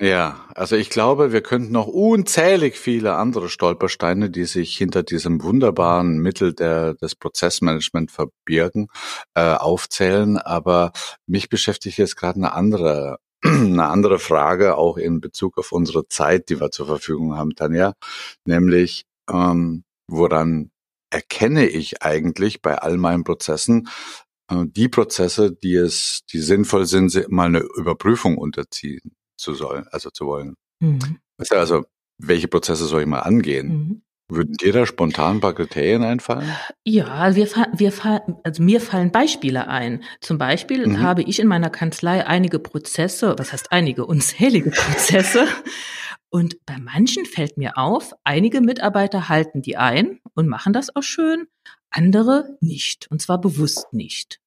Ja, 0.00 0.48
also 0.56 0.74
ich 0.74 0.90
glaube, 0.90 1.32
wir 1.32 1.40
könnten 1.40 1.70
noch 1.70 1.86
unzählig 1.86 2.76
viele 2.76 3.14
andere 3.14 3.48
Stolpersteine, 3.48 4.28
die 4.28 4.44
sich 4.44 4.76
hinter 4.76 5.04
diesem 5.04 5.40
wunderbaren 5.42 6.18
Mittel 6.18 6.52
der, 6.52 6.94
des 6.94 7.14
Prozessmanagement 7.14 8.10
verbirgen, 8.10 8.88
äh, 9.34 9.54
aufzählen. 9.54 10.36
Aber 10.36 10.92
mich 11.26 11.48
beschäftigt 11.48 11.98
jetzt 11.98 12.16
gerade 12.16 12.36
eine 12.38 12.52
andere, 12.54 13.18
eine 13.44 13.86
andere 13.86 14.18
Frage, 14.18 14.76
auch 14.76 14.96
in 14.96 15.20
Bezug 15.20 15.58
auf 15.58 15.70
unsere 15.70 16.08
Zeit, 16.08 16.48
die 16.48 16.60
wir 16.60 16.72
zur 16.72 16.86
Verfügung 16.86 17.36
haben, 17.36 17.54
Tanja, 17.54 17.94
nämlich 18.44 19.04
ähm, 19.30 19.84
woran 20.08 20.70
erkenne 21.10 21.66
ich 21.68 22.02
eigentlich 22.02 22.62
bei 22.62 22.76
all 22.78 22.96
meinen 22.98 23.22
Prozessen, 23.24 23.88
äh, 24.50 24.64
die 24.66 24.88
Prozesse, 24.88 25.52
die 25.52 25.76
es, 25.76 26.22
die 26.32 26.40
sinnvoll 26.40 26.86
sind, 26.86 27.14
mal 27.30 27.46
eine 27.46 27.60
Überprüfung 27.60 28.38
unterziehen 28.38 29.14
zu 29.36 29.54
sollen, 29.54 29.86
also 29.90 30.10
zu 30.10 30.26
wollen. 30.26 30.54
Mhm. 30.80 31.18
Also, 31.50 31.84
welche 32.18 32.48
Prozesse 32.48 32.86
soll 32.86 33.02
ich 33.02 33.06
mal 33.06 33.20
angehen? 33.20 33.68
Mhm. 33.68 34.02
Würden 34.28 34.54
dir 34.54 34.72
da 34.72 34.86
spontan 34.86 35.36
ein 35.36 35.40
paar 35.40 35.54
Kriterien 35.54 36.02
einfallen? 36.02 36.50
Ja, 36.84 37.36
wir, 37.36 37.46
wir, 37.46 37.92
also 38.42 38.62
mir 38.62 38.80
fallen 38.80 39.12
Beispiele 39.12 39.68
ein. 39.68 40.02
Zum 40.20 40.38
Beispiel 40.38 40.86
mhm. 40.86 41.02
habe 41.02 41.22
ich 41.22 41.40
in 41.40 41.46
meiner 41.46 41.68
Kanzlei 41.68 42.26
einige 42.26 42.58
Prozesse, 42.58 43.34
was 43.38 43.52
heißt 43.52 43.70
einige, 43.70 44.06
unzählige 44.06 44.70
Prozesse. 44.70 45.46
Und 46.30 46.56
bei 46.64 46.78
manchen 46.78 47.26
fällt 47.26 47.58
mir 47.58 47.76
auf, 47.76 48.12
einige 48.24 48.60
Mitarbeiter 48.60 49.28
halten 49.28 49.60
die 49.60 49.76
ein 49.76 50.20
und 50.34 50.48
machen 50.48 50.72
das 50.72 50.96
auch 50.96 51.02
schön, 51.02 51.46
andere 51.90 52.56
nicht, 52.60 53.06
und 53.10 53.22
zwar 53.22 53.40
bewusst 53.40 53.92
nicht. 53.92 54.40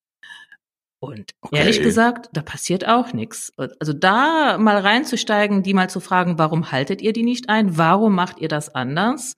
Und 1.00 1.32
okay. 1.42 1.58
ehrlich 1.58 1.82
gesagt, 1.82 2.30
da 2.34 2.42
passiert 2.42 2.88
auch 2.88 3.14
nichts. 3.14 3.54
Also 3.58 3.94
da 3.94 4.58
mal 4.58 4.78
reinzusteigen, 4.78 5.62
die 5.62 5.74
mal 5.74 5.90
zu 5.90 6.00
fragen, 6.00 6.40
warum 6.40 6.72
haltet 6.72 7.02
ihr 7.02 7.14
die 7.14 7.24
nicht 7.24 7.50
ein? 7.50 7.78
Warum 7.78 8.16
macht 8.16 8.40
ihr 8.40 8.48
das 8.48 8.74
anders? 8.74 9.36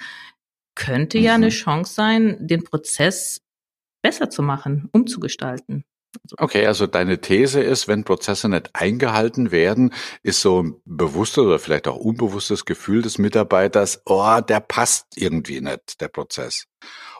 Könnte 0.75 1.17
mhm. 1.17 1.23
ja 1.23 1.35
eine 1.35 1.49
Chance 1.49 1.93
sein, 1.93 2.37
den 2.39 2.63
Prozess 2.63 3.41
besser 4.01 4.29
zu 4.29 4.41
machen, 4.41 4.89
umzugestalten. 4.93 5.83
Okay, 6.37 6.65
also 6.65 6.87
deine 6.87 7.21
These 7.21 7.61
ist, 7.61 7.87
wenn 7.87 8.03
Prozesse 8.03 8.49
nicht 8.49 8.69
eingehalten 8.73 9.51
werden, 9.51 9.93
ist 10.23 10.41
so 10.41 10.63
ein 10.63 10.75
bewusstes 10.85 11.43
oder 11.43 11.59
vielleicht 11.59 11.87
auch 11.87 11.97
unbewusstes 11.97 12.65
Gefühl 12.65 13.01
des 13.01 13.17
Mitarbeiters, 13.17 14.01
oh, 14.05 14.39
der 14.41 14.59
passt 14.59 15.07
irgendwie 15.15 15.61
nicht, 15.61 16.01
der 16.01 16.07
Prozess 16.07 16.65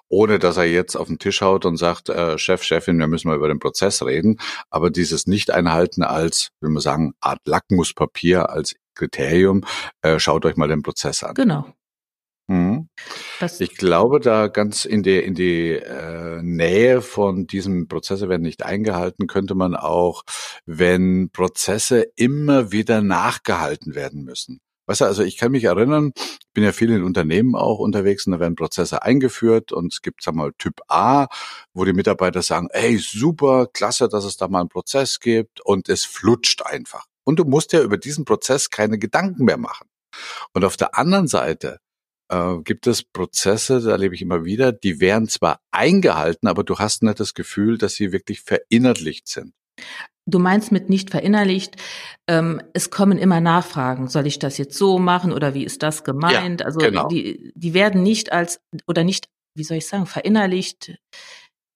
ohne 0.09 0.39
dass 0.39 0.57
er 0.57 0.65
jetzt 0.65 0.95
auf 0.95 1.07
den 1.07 1.19
Tisch 1.19 1.41
haut 1.41 1.65
und 1.65 1.77
sagt, 1.77 2.09
äh, 2.09 2.37
Chef, 2.37 2.63
Chefin, 2.63 2.97
wir 2.97 3.07
müssen 3.07 3.27
mal 3.27 3.37
über 3.37 3.47
den 3.47 3.59
Prozess 3.59 4.03
reden. 4.03 4.39
Aber 4.69 4.89
dieses 4.89 5.27
Nicht-Einhalten 5.27 6.03
als, 6.03 6.49
will 6.59 6.71
man 6.71 6.81
sagen, 6.81 7.13
Art 7.21 7.39
Lackmuspapier, 7.45 8.49
als 8.49 8.75
Kriterium, 8.95 9.63
äh, 10.01 10.19
schaut 10.19 10.45
euch 10.45 10.57
mal 10.57 10.67
den 10.67 10.81
Prozess 10.81 11.23
an. 11.23 11.35
Genau. 11.35 11.71
Mhm. 12.49 12.89
Ich 13.59 13.77
glaube, 13.77 14.19
da 14.19 14.47
ganz 14.47 14.83
in 14.83 15.03
die, 15.03 15.19
in 15.19 15.35
die 15.35 15.73
äh, 15.73 16.41
Nähe 16.41 17.03
von 17.03 17.45
diesem 17.45 17.87
Prozesse 17.87 18.27
werden 18.27 18.41
nicht 18.41 18.63
eingehalten, 18.63 19.27
könnte 19.27 19.53
man 19.53 19.75
auch, 19.75 20.23
wenn 20.65 21.29
Prozesse 21.31 22.07
immer 22.15 22.71
wieder 22.71 23.01
nachgehalten 23.01 23.93
werden 23.93 24.23
müssen. 24.23 24.61
Weißt 24.87 25.01
du, 25.01 25.05
also 25.05 25.21
ich 25.21 25.37
kann 25.37 25.51
mich 25.51 25.65
erinnern, 25.65 26.11
bin 26.55 26.63
ja 26.63 26.71
viel 26.71 26.89
in 26.89 27.03
Unternehmen 27.03 27.53
auch 27.53 27.77
unterwegs 27.77 28.25
und 28.25 28.31
da 28.31 28.39
werden 28.39 28.55
Prozesse 28.55 29.03
eingeführt 29.03 29.71
und 29.71 29.93
es 29.93 30.01
gibt, 30.01 30.23
sag 30.23 30.33
mal, 30.33 30.51
Typ 30.57 30.81
A, 30.87 31.27
wo 31.75 31.85
die 31.85 31.93
Mitarbeiter 31.93 32.41
sagen, 32.41 32.69
ey, 32.71 32.97
super, 32.97 33.67
klasse, 33.71 34.09
dass 34.09 34.25
es 34.25 34.37
da 34.37 34.47
mal 34.47 34.61
einen 34.61 34.69
Prozess 34.69 35.19
gibt 35.19 35.61
und 35.61 35.87
es 35.87 36.03
flutscht 36.03 36.63
einfach. 36.65 37.05
Und 37.23 37.37
du 37.37 37.45
musst 37.45 37.73
ja 37.73 37.83
über 37.83 37.97
diesen 37.97 38.25
Prozess 38.25 38.71
keine 38.71 38.97
Gedanken 38.97 39.45
mehr 39.45 39.57
machen. 39.57 39.87
Und 40.53 40.65
auf 40.65 40.77
der 40.77 40.97
anderen 40.97 41.27
Seite 41.27 41.77
äh, 42.29 42.57
gibt 42.63 42.87
es 42.87 43.03
Prozesse, 43.03 43.81
da 43.81 43.91
erlebe 43.91 44.15
ich 44.15 44.21
immer 44.21 44.45
wieder, 44.45 44.71
die 44.71 44.99
werden 44.99 45.27
zwar 45.27 45.59
eingehalten, 45.71 46.47
aber 46.47 46.63
du 46.63 46.77
hast 46.77 47.03
nicht 47.03 47.19
das 47.19 47.33
Gefühl, 47.33 47.77
dass 47.77 47.95
sie 47.95 48.11
wirklich 48.11 48.41
verinnerlicht 48.41 49.27
sind. 49.27 49.53
Du 50.25 50.37
meinst 50.37 50.71
mit 50.71 50.89
nicht 50.89 51.09
verinnerlicht, 51.09 51.75
ähm, 52.27 52.61
es 52.73 52.91
kommen 52.91 53.17
immer 53.17 53.41
Nachfragen. 53.41 54.07
Soll 54.07 54.27
ich 54.27 54.37
das 54.37 54.59
jetzt 54.59 54.77
so 54.77 54.99
machen 54.99 55.33
oder 55.33 55.55
wie 55.55 55.63
ist 55.63 55.81
das 55.81 56.03
gemeint? 56.03 56.61
Ja, 56.61 56.65
also 56.67 56.79
genau. 56.79 57.07
die, 57.07 57.51
die 57.55 57.73
werden 57.73 58.03
nicht 58.03 58.31
als 58.31 58.61
oder 58.85 59.03
nicht, 59.03 59.27
wie 59.55 59.63
soll 59.63 59.77
ich 59.77 59.87
sagen, 59.87 60.05
verinnerlicht. 60.05 60.99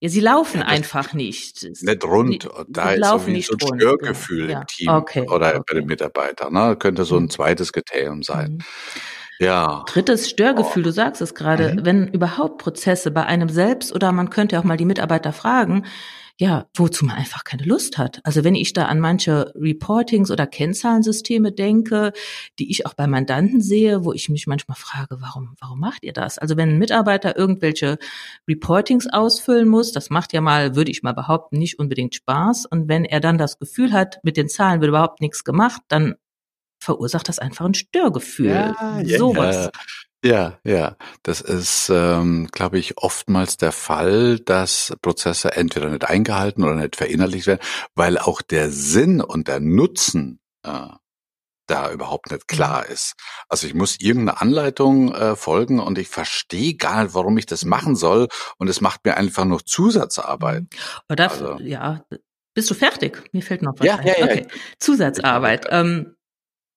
Ja, 0.02 0.10
sie 0.10 0.20
laufen 0.20 0.60
ja, 0.60 0.68
einfach 0.68 1.14
nicht. 1.14 1.64
Nicht 1.64 2.04
rund. 2.04 2.44
Die, 2.44 2.50
da 2.68 2.92
ist 2.92 3.02
irgendwie 3.02 3.42
so 3.42 3.54
ein 3.54 3.80
Störgefühl 3.80 4.52
ja. 4.52 4.60
im 4.60 4.68
Team 4.68 4.90
okay, 4.90 5.22
oder 5.22 5.56
okay. 5.56 5.64
bei 5.68 5.76
den 5.80 5.86
Mitarbeitern. 5.88 6.54
Ne? 6.54 6.76
Könnte 6.78 7.06
so 7.06 7.16
ein 7.16 7.24
mhm. 7.24 7.30
zweites 7.30 7.74
Kriterium 7.74 8.22
sein. 8.22 8.56
Mhm. 8.56 8.64
Ja. 9.44 9.84
Drittes 9.88 10.30
Störgefühl, 10.30 10.84
du 10.84 10.92
sagst 10.92 11.22
es 11.22 11.36
gerade, 11.36 11.74
mhm. 11.74 11.86
wenn 11.86 12.08
überhaupt 12.08 12.60
Prozesse 12.60 13.12
bei 13.12 13.26
einem 13.26 13.50
selbst 13.50 13.94
oder 13.94 14.12
man 14.12 14.30
könnte 14.30 14.60
auch 14.60 14.64
mal 14.64 14.78
die 14.78 14.86
Mitarbeiter 14.86 15.34
fragen, 15.34 15.86
ja, 16.40 16.66
wozu 16.76 17.06
man 17.06 17.16
einfach 17.16 17.44
keine 17.44 17.64
Lust 17.64 18.00
hat. 18.00 18.20
Also 18.24 18.44
wenn 18.44 18.56
ich 18.56 18.74
da 18.74 18.86
an 18.86 19.00
manche 19.00 19.54
Reportings 19.56 20.32
oder 20.32 20.48
Kennzahlensysteme 20.48 21.52
denke, 21.52 22.12
die 22.58 22.72
ich 22.72 22.88
auch 22.88 22.96
bei 22.96 23.06
Mandanten 23.06 23.62
sehe, 23.62 24.04
wo 24.04 24.14
ich 24.14 24.30
mich 24.30 24.48
manchmal 24.48 24.78
frage, 24.78 25.18
warum, 25.22 25.56
warum 25.60 25.80
macht 25.80 26.04
ihr 26.04 26.14
das? 26.14 26.40
Also 26.40 26.58
wenn 26.58 26.70
ein 26.70 26.80
Mitarbeiter 26.80 27.38
irgendwelche 27.38 27.98
Reportings 28.48 29.08
ausfüllen 29.08 29.68
muss, 29.68 29.92
das 29.92 30.10
macht 30.10 30.34
ja 30.34 30.42
mal, 30.42 30.76
würde 30.76 30.90
ich 30.90 31.04
mal 31.04 31.14
behaupten, 31.14 31.60
nicht 31.60 31.78
unbedingt 31.78 32.16
Spaß. 32.16 32.66
Und 32.66 32.88
wenn 32.88 33.06
er 33.06 33.20
dann 33.20 33.38
das 33.38 33.60
Gefühl 33.60 33.94
hat, 33.94 34.20
mit 34.24 34.36
den 34.36 34.50
Zahlen 34.50 34.82
wird 34.82 34.90
überhaupt 34.90 35.22
nichts 35.22 35.44
gemacht, 35.44 35.82
dann 35.88 36.16
verursacht 36.84 37.30
das 37.30 37.40
einfach 37.40 37.66
ein 37.66 37.74
Störgefühl. 37.74 38.50
Ja, 38.50 39.18
Sowas. 39.18 39.70
Ja. 40.24 40.60
Ja, 40.64 40.96
das 41.24 41.42
ist, 41.42 41.90
ähm, 41.94 42.48
glaube 42.52 42.80
ich, 42.80 42.98
oftmals 42.98 43.58
der 43.58 43.74
Fall, 43.74 44.40
dass 44.40 44.94
Prozesse 45.02 45.56
entweder 45.58 45.90
nicht 45.90 46.06
eingehalten 46.06 46.64
oder 46.64 46.76
nicht 46.76 46.96
verinnerlicht 46.96 47.48
werden, 47.48 47.60
weil 47.94 48.18
auch 48.18 48.42
der 48.42 48.70
Sinn 48.70 49.20
und 49.20 49.50
der 49.50 49.60
Nutzen 49.60 50.40
äh, 50.66 50.88
da 51.68 51.92
überhaupt 51.92 52.32
nicht 52.32 52.48
klar 52.48 52.86
mhm. 52.86 52.94
ist. 52.94 53.16
Also 53.50 53.68
ich 53.68 53.74
muss 53.74 54.00
irgendeine 54.00 54.40
Anleitung 54.42 55.14
äh, 55.14 55.36
folgen 55.36 55.80
und 55.80 55.98
ich 55.98 56.08
verstehe 56.08 56.76
gar 56.76 57.04
nicht, 57.04 57.16
warum 57.16 57.38
ich 57.38 57.46
das 57.46 57.66
machen 57.66 57.96
soll 57.96 58.28
und 58.58 58.70
es 58.70 58.82
macht 58.82 59.06
mir 59.06 59.18
einfach 59.18 59.46
noch 59.46 59.62
Zusatzarbeit. 59.62 60.64
Oder 61.10 61.26
mhm. 61.26 61.32
also, 61.32 61.58
ja, 61.64 62.06
bist 62.54 62.70
du 62.70 62.76
fertig? 62.76 63.24
Mir 63.32 63.42
fällt 63.42 63.62
noch 63.62 63.74
was 63.78 63.88
ja, 63.88 63.96
ein. 63.98 64.08
Ja, 64.08 64.20
ja, 64.20 64.26
okay. 64.26 64.48
Zusatzarbeit. 64.80 65.68
Ähm, 65.70 66.16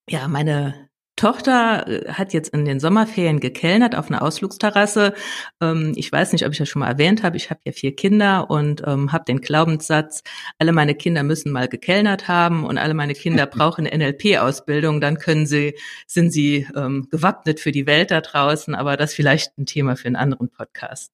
ja, 0.08 0.28
meine 0.28 0.86
Tochter 1.16 1.86
äh, 1.88 2.12
hat 2.12 2.34
jetzt 2.34 2.50
in 2.50 2.64
den 2.66 2.78
Sommerferien 2.78 3.40
gekellnert 3.40 3.96
auf 3.96 4.10
einer 4.10 4.22
Ausflugsterrasse. 4.22 5.14
Ähm, 5.62 5.94
ich 5.96 6.12
weiß 6.12 6.32
nicht, 6.32 6.44
ob 6.44 6.52
ich 6.52 6.58
das 6.58 6.68
schon 6.68 6.80
mal 6.80 6.90
erwähnt 6.90 7.22
habe. 7.22 7.38
Ich 7.38 7.50
habe 7.50 7.60
ja 7.64 7.72
vier 7.72 7.96
Kinder 7.96 8.50
und 8.50 8.82
ähm, 8.86 9.12
habe 9.12 9.24
den 9.24 9.40
Glaubenssatz, 9.40 10.22
alle 10.58 10.72
meine 10.72 10.94
Kinder 10.94 11.22
müssen 11.22 11.52
mal 11.52 11.68
gekellnert 11.68 12.28
haben 12.28 12.64
und 12.64 12.76
alle 12.78 12.94
meine 12.94 13.14
Kinder 13.14 13.46
brauchen 13.46 13.86
eine 13.86 13.96
NLP-Ausbildung. 13.96 15.00
Dann 15.00 15.18
können 15.18 15.46
sie, 15.46 15.74
sind 16.06 16.30
sie 16.30 16.68
ähm, 16.76 17.08
gewappnet 17.10 17.60
für 17.60 17.72
die 17.72 17.86
Welt 17.86 18.10
da 18.10 18.20
draußen. 18.20 18.74
Aber 18.74 18.96
das 18.96 19.10
ist 19.10 19.16
vielleicht 19.16 19.56
ein 19.58 19.66
Thema 19.66 19.96
für 19.96 20.06
einen 20.06 20.16
anderen 20.16 20.50
Podcast. 20.50 21.12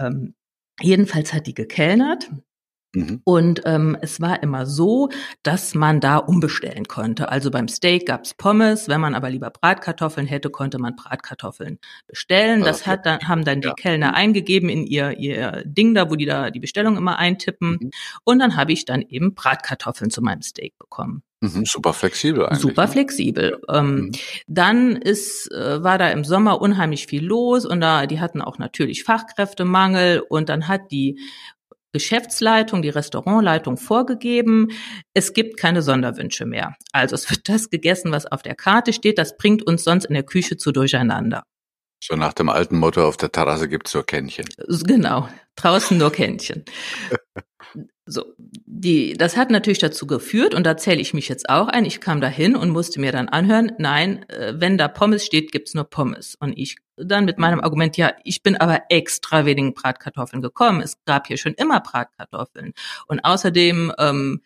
Ähm, 0.00 0.34
jedenfalls 0.80 1.32
hat 1.32 1.46
die 1.46 1.54
gekellnert 1.54 2.28
Mhm. 2.94 3.20
Und 3.24 3.62
ähm, 3.64 3.96
es 4.00 4.20
war 4.20 4.42
immer 4.42 4.66
so, 4.66 5.08
dass 5.42 5.74
man 5.74 6.00
da 6.00 6.18
umbestellen 6.18 6.84
konnte. 6.84 7.30
Also 7.30 7.50
beim 7.50 7.68
Steak 7.68 8.06
gab's 8.06 8.34
Pommes, 8.34 8.88
wenn 8.88 9.00
man 9.00 9.14
aber 9.14 9.30
lieber 9.30 9.50
Bratkartoffeln 9.50 10.26
hätte, 10.26 10.50
konnte 10.50 10.78
man 10.78 10.96
Bratkartoffeln 10.96 11.78
bestellen. 12.06 12.62
Das 12.62 12.86
hat 12.86 13.06
dann, 13.06 13.20
haben 13.26 13.44
dann 13.44 13.60
die 13.60 13.68
ja. 13.68 13.74
Kellner 13.74 14.08
mhm. 14.08 14.14
eingegeben 14.14 14.68
in 14.68 14.86
ihr, 14.86 15.18
ihr 15.18 15.62
Ding 15.64 15.94
da, 15.94 16.10
wo 16.10 16.16
die 16.16 16.26
da 16.26 16.50
die 16.50 16.60
Bestellung 16.60 16.96
immer 16.96 17.18
eintippen. 17.18 17.78
Mhm. 17.80 17.90
Und 18.24 18.38
dann 18.38 18.56
habe 18.56 18.72
ich 18.72 18.84
dann 18.84 19.02
eben 19.02 19.34
Bratkartoffeln 19.34 20.10
zu 20.10 20.20
meinem 20.20 20.42
Steak 20.42 20.78
bekommen. 20.78 21.22
Mhm, 21.42 21.64
super 21.64 21.92
flexibel 21.92 22.46
eigentlich. 22.46 22.60
Super 22.60 22.82
ne? 22.82 22.88
flexibel. 22.88 23.60
Ähm, 23.68 23.94
mhm. 23.94 24.12
Dann 24.46 24.96
ist, 24.96 25.50
äh, 25.50 25.82
war 25.82 25.98
da 25.98 26.10
im 26.10 26.24
Sommer 26.24 26.60
unheimlich 26.60 27.06
viel 27.06 27.24
los 27.24 27.66
und 27.66 27.80
da, 27.80 28.06
die 28.06 28.20
hatten 28.20 28.40
auch 28.40 28.58
natürlich 28.58 29.02
Fachkräftemangel 29.02 30.20
und 30.20 30.48
dann 30.48 30.68
hat 30.68 30.92
die 30.92 31.18
Geschäftsleitung, 31.92 32.82
die 32.82 32.88
Restaurantleitung 32.88 33.76
vorgegeben, 33.76 34.68
es 35.14 35.32
gibt 35.32 35.58
keine 35.58 35.82
Sonderwünsche 35.82 36.46
mehr. 36.46 36.74
Also 36.92 37.14
es 37.14 37.30
wird 37.30 37.48
das 37.48 37.70
gegessen, 37.70 38.12
was 38.12 38.26
auf 38.26 38.42
der 38.42 38.54
Karte 38.54 38.92
steht, 38.92 39.18
das 39.18 39.36
bringt 39.36 39.66
uns 39.66 39.84
sonst 39.84 40.06
in 40.06 40.14
der 40.14 40.22
Küche 40.22 40.56
zu 40.56 40.72
durcheinander. 40.72 41.44
So 42.02 42.16
nach 42.16 42.32
dem 42.32 42.48
alten 42.48 42.78
Motto, 42.78 43.06
auf 43.06 43.16
der 43.16 43.30
Terrasse 43.30 43.68
gibt's 43.68 43.94
nur 43.94 44.04
Kännchen. 44.04 44.46
Genau, 44.66 45.28
draußen 45.56 45.96
nur 45.96 46.10
Kännchen. 46.10 46.64
So, 48.04 48.34
die, 48.74 49.12
das 49.12 49.36
hat 49.36 49.50
natürlich 49.50 49.80
dazu 49.80 50.06
geführt, 50.06 50.54
und 50.54 50.64
da 50.64 50.78
zähle 50.78 51.00
ich 51.00 51.12
mich 51.12 51.28
jetzt 51.28 51.50
auch 51.50 51.68
ein, 51.68 51.84
ich 51.84 52.00
kam 52.00 52.22
da 52.22 52.28
hin 52.28 52.56
und 52.56 52.70
musste 52.70 53.00
mir 53.00 53.12
dann 53.12 53.28
anhören, 53.28 53.72
nein, 53.78 54.24
äh, 54.30 54.54
wenn 54.56 54.78
da 54.78 54.88
Pommes 54.88 55.26
steht, 55.26 55.52
gibt's 55.52 55.74
nur 55.74 55.84
Pommes. 55.84 56.36
Und 56.40 56.56
ich 56.56 56.76
dann 56.96 57.26
mit 57.26 57.38
meinem 57.38 57.60
Argument, 57.60 57.98
ja, 57.98 58.14
ich 58.24 58.42
bin 58.42 58.56
aber 58.56 58.84
extra 58.88 59.44
wenigen 59.44 59.74
Bratkartoffeln 59.74 60.40
gekommen. 60.40 60.80
Es 60.80 60.96
gab 61.04 61.26
hier 61.26 61.36
schon 61.36 61.52
immer 61.54 61.80
Bratkartoffeln. 61.80 62.72
Und 63.08 63.20
außerdem, 63.20 63.92
ähm, 63.98 64.40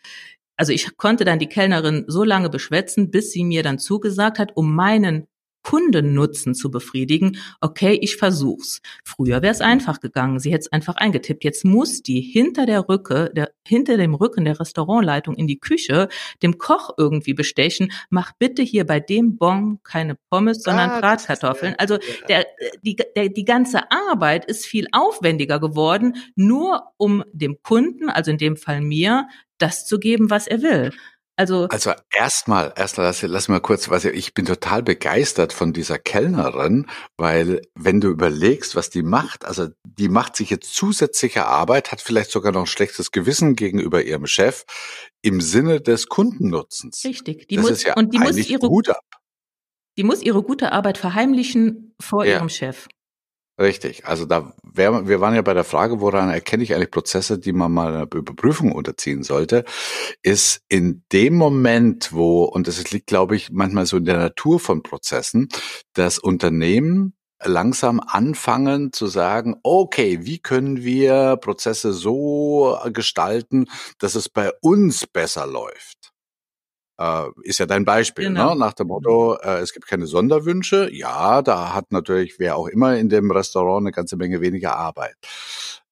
also 0.57 0.73
ich 0.73 0.97
konnte 0.97 1.23
dann 1.23 1.39
die 1.39 1.47
Kellnerin 1.47 2.03
so 2.07 2.25
lange 2.25 2.49
beschwätzen, 2.49 3.11
bis 3.11 3.31
sie 3.31 3.45
mir 3.45 3.63
dann 3.63 3.79
zugesagt 3.79 4.39
hat, 4.39 4.51
um 4.55 4.75
meinen 4.75 5.27
Kundennutzen 5.67 6.55
zu 6.55 6.71
befriedigen, 6.71 7.39
okay, 7.59 7.99
ich 8.01 8.15
versuch's. 8.15 8.81
Früher 9.03 9.41
wäre 9.41 9.51
es 9.51 9.59
einfach 9.59 9.99
gegangen, 9.99 10.39
sie 10.39 10.53
hätte 10.53 10.61
es 10.61 10.71
einfach 10.71 10.95
eingetippt. 10.95 11.43
Jetzt 11.43 11.65
muss 11.65 12.01
die 12.01 12.21
hinter 12.21 12.65
der 12.65 12.87
Rücke, 12.87 13.31
der, 13.35 13.51
hinter 13.65 13.97
dem 13.97 14.15
Rücken 14.15 14.45
der 14.45 14.61
Restaurantleitung 14.61 15.35
in 15.35 15.45
die 15.45 15.59
Küche 15.59 16.07
dem 16.41 16.57
Koch 16.57 16.91
irgendwie 16.97 17.33
bestechen, 17.33 17.91
mach 18.09 18.31
bitte 18.39 18.61
hier 18.61 18.85
bei 18.85 19.01
dem 19.01 19.35
Bon 19.35 19.79
keine 19.83 20.15
Pommes, 20.29 20.63
sondern 20.63 20.89
ah, 20.89 20.99
Bratkartoffeln. 21.01 21.75
Also 21.77 21.97
der, 22.29 22.45
die, 22.81 22.95
der, 22.95 23.27
die 23.27 23.43
ganze 23.43 23.91
Arbeit 23.91 24.45
ist 24.45 24.65
viel 24.65 24.87
aufwendiger 24.93 25.59
geworden, 25.59 26.15
nur 26.37 26.93
um 26.95 27.25
dem 27.33 27.61
Kunden, 27.61 28.09
also 28.09 28.31
in 28.31 28.37
dem 28.37 28.55
Fall 28.55 28.79
mir, 28.79 29.27
das 29.57 29.85
zu 29.85 29.99
geben, 29.99 30.29
was 30.29 30.47
er 30.47 30.61
will. 30.61 30.93
Also, 31.39 31.67
also 31.69 31.93
erstmal, 32.11 32.73
erstmal 32.75 33.05
lass, 33.05 33.21
lass 33.21 33.47
mal 33.47 33.59
kurz, 33.59 33.89
was 33.89 34.05
ich 34.05 34.33
bin 34.33 34.47
total 34.47 34.81
begeistert 34.81 35.53
von 35.53 35.71
dieser 35.71 35.99
Kellnerin, 35.99 36.87
weil 37.15 37.61
wenn 37.75 38.01
du 38.01 38.09
überlegst, 38.09 38.75
was 38.75 38.89
die 38.89 39.03
macht, 39.03 39.45
also 39.45 39.67
die 39.83 40.09
macht 40.09 40.35
sich 40.35 40.49
jetzt 40.49 40.73
zusätzliche 40.73 41.45
Arbeit, 41.45 41.91
hat 41.91 42.01
vielleicht 42.01 42.31
sogar 42.31 42.51
noch 42.51 42.61
ein 42.61 42.65
schlechtes 42.65 43.11
Gewissen 43.11 43.55
gegenüber 43.55 44.03
ihrem 44.03 44.25
Chef 44.25 44.65
im 45.21 45.39
Sinne 45.39 45.79
des 45.79 46.07
Kundennutzens. 46.07 47.05
Richtig. 47.05 47.47
Die 47.49 47.57
das 47.57 47.69
muss, 47.69 47.83
ja 47.83 47.93
und 47.95 48.15
die 48.15 48.19
muss 48.19 48.35
ihre, 48.35 48.67
gut 48.67 48.89
ab. 48.89 49.05
Die 49.95 50.03
muss 50.03 50.23
ihre 50.23 50.41
gute 50.41 50.71
Arbeit 50.71 50.97
verheimlichen 50.97 51.93
vor 51.99 52.25
ja. 52.25 52.37
ihrem 52.37 52.49
Chef. 52.49 52.87
Richtig. 53.59 54.05
Also 54.05 54.25
da 54.25 54.53
wär, 54.63 55.07
wir 55.07 55.19
waren 55.19 55.33
ja 55.33 55.41
bei 55.41 55.55
der 55.55 55.63
Frage, 55.63 55.99
woran 55.99 56.29
erkenne 56.29 56.61
ich 56.63 56.75
eigentlich 56.75 56.91
Prozesse, 56.91 57.39
die 57.39 57.53
man 57.53 57.71
mal 57.71 57.87
einer 57.87 58.07
Überprüfung 58.13 58.71
unterziehen 58.71 59.23
sollte, 59.23 59.65
ist 60.21 60.61
in 60.69 61.03
dem 61.11 61.35
Moment, 61.35 62.13
wo, 62.13 62.43
und 62.43 62.67
das 62.67 62.91
liegt, 62.91 63.07
glaube 63.07 63.35
ich, 63.35 63.49
manchmal 63.51 63.87
so 63.87 63.97
in 63.97 64.05
der 64.05 64.17
Natur 64.19 64.59
von 64.59 64.83
Prozessen, 64.83 65.49
das 65.93 66.19
Unternehmen 66.19 67.15
langsam 67.43 67.99
anfangen 67.99 68.93
zu 68.93 69.07
sagen, 69.07 69.55
okay, 69.63 70.19
wie 70.21 70.39
können 70.39 70.83
wir 70.83 71.37
Prozesse 71.37 71.93
so 71.93 72.77
gestalten, 72.93 73.65
dass 73.99 74.13
es 74.15 74.29
bei 74.29 74.51
uns 74.61 75.07
besser 75.07 75.47
läuft? 75.47 76.13
Äh, 76.97 77.23
ist 77.43 77.59
ja 77.59 77.65
dein 77.65 77.85
Beispiel, 77.85 78.29
ne? 78.29 78.39
genau. 78.39 78.53
ne? 78.53 78.59
nach 78.59 78.73
dem 78.73 78.87
Motto, 78.87 79.35
äh, 79.35 79.59
es 79.59 79.73
gibt 79.73 79.87
keine 79.87 80.07
Sonderwünsche. 80.07 80.89
Ja, 80.91 81.41
da 81.41 81.73
hat 81.73 81.91
natürlich 81.91 82.39
wer 82.39 82.55
auch 82.55 82.67
immer 82.67 82.97
in 82.97 83.09
dem 83.09 83.31
Restaurant 83.31 83.83
eine 83.83 83.91
ganze 83.91 84.17
Menge 84.17 84.41
weniger 84.41 84.75
Arbeit 84.75 85.15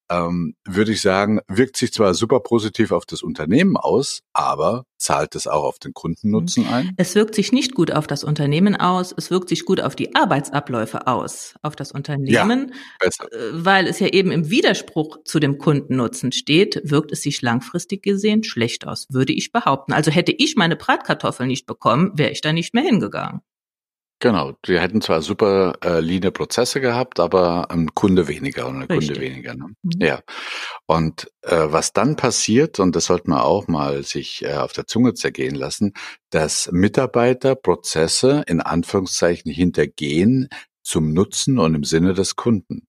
ähm, 0.09 0.55
würde 0.65 0.91
ich 0.91 1.01
sagen, 1.01 1.39
wirkt 1.47 1.77
sich 1.77 1.91
zwar 1.93 2.13
super 2.13 2.39
positiv 2.39 2.91
auf 2.91 3.05
das 3.05 3.23
Unternehmen 3.23 3.77
aus, 3.77 4.21
aber 4.33 4.85
zahlt 4.97 5.35
es 5.35 5.47
auch 5.47 5.63
auf 5.63 5.79
den 5.79 5.93
Kundennutzen 5.93 6.65
mhm. 6.65 6.73
ein? 6.73 6.91
Es 6.97 7.15
wirkt 7.15 7.35
sich 7.35 7.51
nicht 7.51 7.73
gut 7.73 7.91
auf 7.91 8.07
das 8.07 8.23
Unternehmen 8.23 8.75
aus, 8.75 9.13
es 9.15 9.31
wirkt 9.31 9.49
sich 9.49 9.65
gut 9.65 9.81
auf 9.81 9.95
die 9.95 10.15
Arbeitsabläufe 10.15 11.07
aus, 11.07 11.55
auf 11.61 11.75
das 11.75 11.91
Unternehmen, 11.91 12.73
ja, 13.01 13.07
äh, 13.07 13.09
weil 13.51 13.87
es 13.87 13.99
ja 13.99 14.07
eben 14.07 14.31
im 14.31 14.49
Widerspruch 14.49 15.19
zu 15.25 15.39
dem 15.39 15.57
Kundennutzen 15.57 16.31
steht, 16.31 16.81
wirkt 16.83 17.11
es 17.11 17.21
sich 17.21 17.41
langfristig 17.41 18.03
gesehen 18.03 18.43
schlecht 18.43 18.87
aus, 18.87 19.07
würde 19.09 19.33
ich 19.33 19.51
behaupten. 19.51 19.93
Also 19.93 20.11
hätte 20.11 20.31
ich 20.31 20.55
meine 20.55 20.75
Bratkartoffeln 20.75 21.47
nicht 21.47 21.65
bekommen, 21.65 22.11
wäre 22.15 22.31
ich 22.31 22.41
da 22.41 22.53
nicht 22.53 22.73
mehr 22.73 22.83
hingegangen. 22.83 23.41
Genau, 24.25 24.53
die 24.65 24.79
hätten 24.79 25.01
zwar 25.01 25.21
super 25.21 25.73
äh, 25.83 25.99
leane 25.99 26.31
Prozesse 26.31 26.81
gehabt, 26.81 27.19
aber 27.19 27.69
ein 27.69 27.93
Kunde 27.93 28.27
weniger 28.27 28.65
und 28.65 28.81
ein 28.81 28.87
Kunde 28.87 29.21
weniger. 29.21 29.53
Ne? 29.53 29.75
Mhm. 29.83 29.91
Ja. 29.99 30.21
Und 30.87 31.31
äh, 31.43 31.67
was 31.67 31.93
dann 31.93 32.15
passiert, 32.15 32.79
und 32.79 32.95
das 32.95 33.05
sollte 33.05 33.29
man 33.29 33.41
auch 33.41 33.67
mal 33.67 34.01
sich 34.01 34.43
äh, 34.43 34.55
auf 34.55 34.73
der 34.73 34.87
Zunge 34.87 35.13
zergehen 35.13 35.53
lassen, 35.53 35.93
dass 36.31 36.71
Mitarbeiter 36.71 37.53
Prozesse 37.53 38.43
in 38.47 38.61
Anführungszeichen 38.61 39.51
hintergehen 39.51 40.49
zum 40.81 41.13
Nutzen 41.13 41.59
und 41.59 41.75
im 41.75 41.83
Sinne 41.83 42.15
des 42.15 42.35
Kunden. 42.35 42.87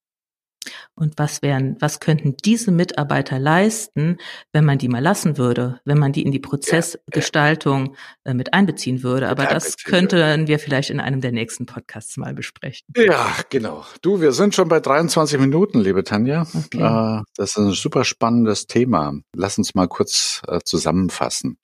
Und 0.94 1.14
was 1.18 1.42
wären, 1.42 1.76
was 1.80 2.00
könnten 2.00 2.36
diese 2.44 2.70
Mitarbeiter 2.70 3.38
leisten, 3.38 4.18
wenn 4.52 4.64
man 4.64 4.78
die 4.78 4.88
mal 4.88 5.02
lassen 5.02 5.38
würde, 5.38 5.80
wenn 5.84 5.98
man 5.98 6.12
die 6.12 6.22
in 6.22 6.32
die 6.32 6.38
Prozessgestaltung 6.38 7.96
äh, 8.24 8.34
mit 8.34 8.54
einbeziehen 8.54 9.02
würde? 9.02 9.28
Aber 9.28 9.46
das 9.46 9.76
könnten 9.76 10.48
wir 10.48 10.58
vielleicht 10.58 10.90
in 10.90 11.00
einem 11.00 11.20
der 11.20 11.32
nächsten 11.32 11.66
Podcasts 11.66 12.16
mal 12.16 12.34
besprechen. 12.34 12.86
Ja, 12.96 13.34
genau. 13.50 13.84
Du, 14.02 14.20
wir 14.20 14.32
sind 14.32 14.54
schon 14.54 14.68
bei 14.68 14.80
23 14.80 15.38
Minuten, 15.38 15.80
liebe 15.80 16.04
Tanja. 16.04 16.46
Okay. 16.54 16.78
Äh, 16.78 17.22
das 17.36 17.50
ist 17.50 17.58
ein 17.58 17.72
super 17.72 18.04
spannendes 18.04 18.66
Thema. 18.66 19.14
Lass 19.34 19.58
uns 19.58 19.74
mal 19.74 19.88
kurz 19.88 20.42
äh, 20.48 20.60
zusammenfassen. 20.64 21.58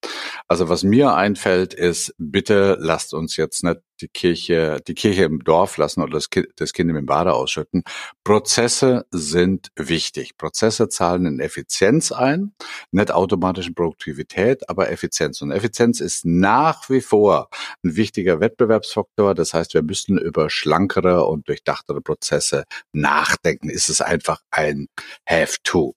Also 0.49 0.69
was 0.69 0.83
mir 0.83 1.15
einfällt, 1.15 1.75
ist, 1.75 2.15
bitte 2.19 2.77
lasst 2.81 3.15
uns 3.15 3.37
jetzt 3.37 3.65
nicht 3.65 3.81
die 4.03 4.09
Kirche, 4.09 4.81
die 4.87 4.95
Kirche 4.95 5.25
im 5.25 5.43
Dorf 5.45 5.77
lassen 5.77 6.03
oder 6.03 6.13
das 6.13 6.31
Kind, 6.31 6.49
das 6.57 6.73
kind 6.73 6.91
im 6.91 7.07
Bade 7.07 7.33
ausschütten. 7.33 7.85
Prozesse 8.25 9.07
sind 9.11 9.69
wichtig. 9.77 10.37
Prozesse 10.37 10.89
zahlen 10.89 11.27
in 11.27 11.41
Effizienz 11.41 12.13
ein, 12.13 12.53
nicht 12.91 13.13
automatisch 13.13 13.69
in 13.69 13.75
Produktivität, 13.75 14.69
aber 14.69 14.91
Effizienz. 14.91 15.41
Und 15.41 15.53
Effizienz 15.53 16.01
ist 16.01 16.25
nach 16.25 16.91
wie 16.91 17.01
vor 17.01 17.49
ein 17.85 17.97
wichtiger 17.97 18.41
Wettbewerbsfaktor. 18.41 19.35
Das 19.35 19.55
heißt, 19.55 19.75
wir 19.75 19.83
müssen 19.83 20.19
über 20.19 20.51
schlankere 20.51 21.25
und 21.27 21.49
durchdachtere 21.49 22.01
Prozesse 22.01 22.65
nachdenken. 22.93 23.71
Ist 23.71 23.89
es 23.89 24.01
einfach 24.01 24.41
ein 24.51 24.89
have 25.29 25.57
to. 25.63 25.95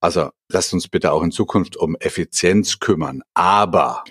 Also 0.00 0.28
lasst 0.50 0.74
uns 0.74 0.86
bitte 0.86 1.12
auch 1.12 1.22
in 1.22 1.30
Zukunft 1.30 1.78
um 1.78 1.96
Effizienz 1.96 2.78
kümmern. 2.78 3.22
Aber 3.32 4.04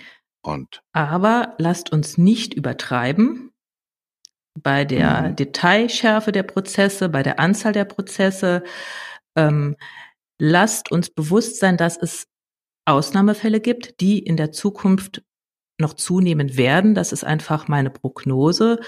und 0.44 0.82
Aber 0.92 1.54
lasst 1.58 1.90
uns 1.90 2.18
nicht 2.18 2.54
übertreiben 2.54 3.50
bei 4.60 4.84
der 4.84 5.30
mhm. 5.30 5.36
Detailschärfe 5.36 6.32
der 6.32 6.42
Prozesse, 6.42 7.08
bei 7.08 7.22
der 7.22 7.40
Anzahl 7.40 7.72
der 7.72 7.86
Prozesse. 7.86 8.62
Ähm, 9.36 9.76
lasst 10.38 10.92
uns 10.92 11.10
bewusst 11.10 11.58
sein, 11.58 11.76
dass 11.76 11.96
es 11.96 12.26
Ausnahmefälle 12.84 13.60
gibt, 13.60 14.00
die 14.00 14.18
in 14.18 14.36
der 14.36 14.52
Zukunft 14.52 15.22
noch 15.80 15.94
zunehmen 15.94 16.56
werden. 16.56 16.94
Das 16.94 17.12
ist 17.12 17.24
einfach 17.24 17.66
meine 17.66 17.90
Prognose. 17.90 18.80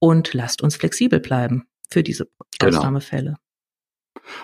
Und 0.00 0.34
lasst 0.34 0.60
uns 0.62 0.76
flexibel 0.76 1.20
bleiben 1.20 1.66
für 1.88 2.02
diese 2.02 2.28
genau. 2.58 2.78
Ausnahmefälle. 2.78 3.36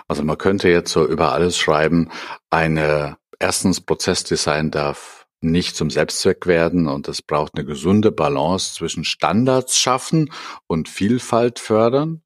Also 0.07 0.23
man 0.23 0.39
könnte 0.39 0.69
jetzt 0.69 0.93
so 0.93 1.07
über 1.07 1.33
alles 1.33 1.57
schreiben, 1.59 2.11
eine 2.51 3.19
erstens 3.39 3.81
Prozessdesign 3.81 4.71
darf 4.71 5.26
nicht 5.51 5.77
zum 5.77 5.91
Selbstzweck 5.91 6.47
werden 6.47 6.89
und 6.89 7.09
es 7.09 7.23
braucht 7.23 7.53
eine 7.55 7.65
gesunde 7.65 8.13
Balance 8.13 8.75
zwischen 8.75 9.05
Standards 9.05 9.79
schaffen 9.79 10.31
und 10.67 10.89
Vielfalt 10.89 11.59
fördern. 11.59 12.23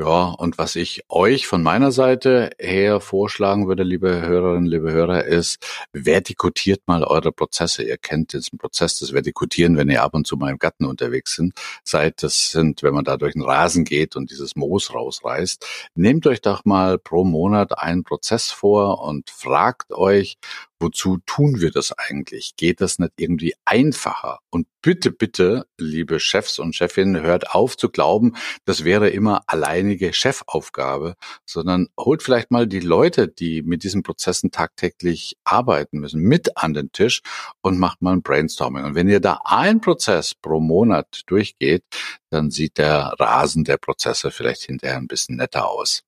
Ja, 0.00 0.30
und 0.30 0.56
was 0.56 0.76
ich 0.76 1.04
euch 1.10 1.46
von 1.46 1.62
meiner 1.62 1.92
Seite 1.92 2.52
her 2.58 3.00
vorschlagen 3.00 3.68
würde, 3.68 3.82
liebe 3.82 4.22
Hörerinnen, 4.22 4.64
liebe 4.64 4.92
Hörer, 4.92 5.26
ist, 5.26 5.58
vertikutiert 5.92 6.80
mal 6.86 7.04
eure 7.04 7.32
Prozesse. 7.32 7.82
Ihr 7.82 7.98
kennt 7.98 8.32
diesen 8.32 8.56
Prozess 8.56 8.98
des 8.98 9.12
Vertikutieren, 9.12 9.76
wenn 9.76 9.90
ihr 9.90 10.02
ab 10.02 10.14
und 10.14 10.26
zu 10.26 10.38
mal 10.38 10.50
im 10.50 10.58
Garten 10.58 10.86
unterwegs 10.86 11.34
sind, 11.34 11.52
seid. 11.84 12.22
Das 12.22 12.50
sind, 12.50 12.82
wenn 12.82 12.94
man 12.94 13.04
da 13.04 13.18
durch 13.18 13.34
den 13.34 13.42
Rasen 13.42 13.84
geht 13.84 14.16
und 14.16 14.30
dieses 14.30 14.56
Moos 14.56 14.94
rausreißt. 14.94 15.66
Nehmt 15.96 16.26
euch 16.26 16.40
doch 16.40 16.64
mal 16.64 16.96
pro 16.98 17.24
Monat 17.24 17.78
einen 17.78 18.02
Prozess 18.02 18.50
vor 18.50 19.02
und 19.02 19.28
fragt 19.28 19.92
euch, 19.92 20.38
wozu 20.80 21.18
tun 21.26 21.60
wir 21.60 21.70
das 21.70 21.92
eigentlich? 21.92 22.54
Geht 22.56 22.80
das 22.80 22.98
nicht 22.98 23.12
irgendwie 23.18 23.54
einfacher? 23.66 24.40
Und 24.48 24.66
bitte, 24.82 25.10
bitte, 25.10 25.66
liebe 25.78 26.18
Chefs 26.18 26.58
und 26.58 26.74
Chefinnen, 26.74 27.22
hört 27.22 27.54
auf 27.54 27.76
zu 27.76 27.90
glauben, 27.90 28.34
das 28.64 28.84
wäre 28.84 29.10
immer 29.10 29.42
alleinige 29.90 30.12
Chefaufgabe, 30.12 31.16
sondern 31.44 31.88
holt 31.98 32.22
vielleicht 32.22 32.50
mal 32.50 32.66
die 32.66 32.80
Leute, 32.80 33.28
die 33.28 33.62
mit 33.62 33.82
diesen 33.82 34.02
Prozessen 34.02 34.50
tagtäglich 34.50 35.36
arbeiten 35.44 35.98
müssen, 35.98 36.20
mit 36.22 36.56
an 36.56 36.74
den 36.74 36.92
Tisch 36.92 37.22
und 37.60 37.78
macht 37.78 38.02
mal 38.02 38.12
ein 38.12 38.22
Brainstorming. 38.22 38.84
Und 38.84 38.94
wenn 38.94 39.08
ihr 39.08 39.20
da 39.20 39.40
ein 39.44 39.80
Prozess 39.80 40.34
pro 40.34 40.60
Monat 40.60 41.22
durchgeht, 41.26 41.84
dann 42.30 42.50
sieht 42.50 42.78
der 42.78 43.14
Rasen 43.18 43.64
der 43.64 43.78
Prozesse 43.78 44.30
vielleicht 44.30 44.62
hinterher 44.62 44.96
ein 44.96 45.08
bisschen 45.08 45.36
netter 45.36 45.68
aus. 45.68 46.02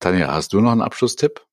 Tanja, 0.00 0.32
hast 0.32 0.52
du 0.52 0.60
noch 0.60 0.72
einen 0.72 0.82
Abschlusstipp? 0.82 1.45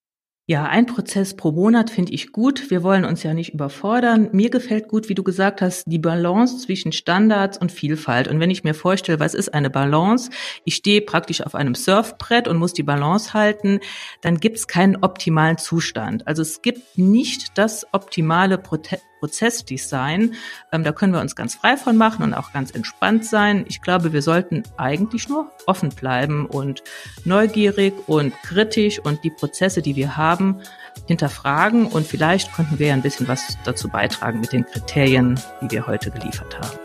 Ja, 0.46 0.66
ein 0.66 0.88
Prozess 0.88 1.38
pro 1.38 1.54
Monat 1.54 1.90
finde 1.90 2.12
ich 2.12 2.34
gut. 2.34 2.70
Wir 2.70 2.84
wollen 2.84 3.06
uns 3.06 3.24
ja 3.24 3.34
nicht 3.34 3.54
überfordern. 3.54 4.28
Mir 4.34 4.50
gefällt 4.50 4.90
gut, 4.90 5.08
wie 5.08 5.16
du 5.16 5.24
gesagt 5.24 5.62
hast, 5.62 5.86
die 5.86 6.00
Balance 6.00 6.58
zwischen 6.58 6.92
Standards 6.92 7.58
und 7.58 7.72
Vielfalt. 7.72 8.28
Und 8.28 8.42
wenn 8.42 8.52
ich 8.52 8.66
mir 8.66 8.74
vorstelle, 8.74 9.22
was 9.22 9.36
ist 9.36 9.54
eine 9.54 9.70
Balance? 9.70 10.32
Ich 10.66 10.76
stehe 10.76 11.00
praktisch 11.00 11.40
auf 11.40 11.56
einem 11.56 11.76
Surfbrett 11.76 12.50
und 12.50 12.58
muss 12.58 12.74
die 12.74 12.84
Balance 12.84 13.34
halten, 13.34 13.80
dann 14.20 14.42
gibt 14.42 14.58
es 14.58 14.68
keinen 14.68 14.98
optimalen 14.98 15.58
Zustand. 15.58 16.28
Also 16.28 16.42
es 16.42 16.62
gibt 16.62 16.98
nicht 16.98 17.58
das 17.58 17.88
optimale 17.94 18.58
Prote 18.58 19.00
Prozessdesign. 19.24 20.36
Ähm, 20.74 20.84
da 20.84 20.92
können 20.92 21.14
wir 21.14 21.22
uns 21.22 21.34
ganz 21.34 21.56
frei 21.56 21.78
von 21.78 21.96
machen 21.96 22.24
und 22.24 22.34
auch 22.34 22.52
ganz 22.52 22.72
entspannt 22.72 23.24
sein. 23.24 23.64
Ich 23.70 23.82
glaube, 23.82 24.12
wir 24.12 24.22
sollten 24.22 24.64
eigentlich 24.76 25.30
nur 25.30 25.50
offen 25.66 25.90
bleiben 25.90 26.46
und 26.46 26.84
neugierig 27.24 27.94
und 28.08 28.34
kritisch 28.44 29.00
und 29.00 29.24
die 29.24 29.30
Prozesse, 29.30 29.82
die 29.82 29.96
wir 29.96 30.18
haben, 30.18 30.60
hinterfragen 31.08 31.86
und 31.86 32.06
vielleicht 32.06 32.52
konnten 32.52 32.80
wir 32.80 32.88
ja 32.88 32.94
ein 32.94 33.02
bisschen 33.02 33.30
was 33.30 33.58
dazu 33.64 33.88
beitragen 33.88 34.42
mit 34.42 34.52
den 34.52 34.66
Kriterien, 34.66 35.40
die 35.62 35.72
wir 35.72 35.88
heute 35.88 36.12
geliefert 36.12 36.60
haben. 36.60 36.78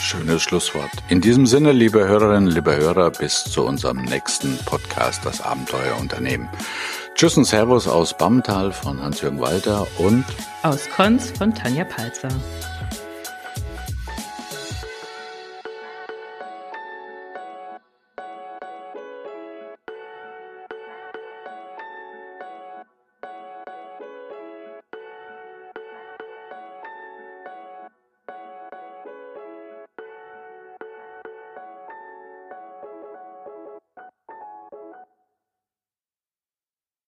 Schönes 0.00 0.42
Schlusswort. 0.42 0.90
In 1.10 1.20
diesem 1.20 1.46
Sinne, 1.46 1.70
liebe 1.70 2.08
Hörerinnen, 2.08 2.50
liebe 2.50 2.76
Hörer, 2.76 3.12
bis 3.12 3.44
zu 3.44 3.64
unserem 3.64 3.98
nächsten 3.98 4.58
Podcast, 4.64 5.24
das 5.24 5.40
Abenteuerunternehmen. 5.40 6.48
Tschüss 7.14 7.36
und 7.36 7.44
Servus 7.44 7.86
aus 7.86 8.16
Bammental 8.16 8.72
von 8.72 9.00
Hans-Jürgen 9.00 9.40
Walter 9.40 9.86
und 9.98 10.24
aus 10.62 10.88
Konz 10.90 11.30
von 11.30 11.54
Tanja 11.54 11.84
Palzer. 11.84 12.30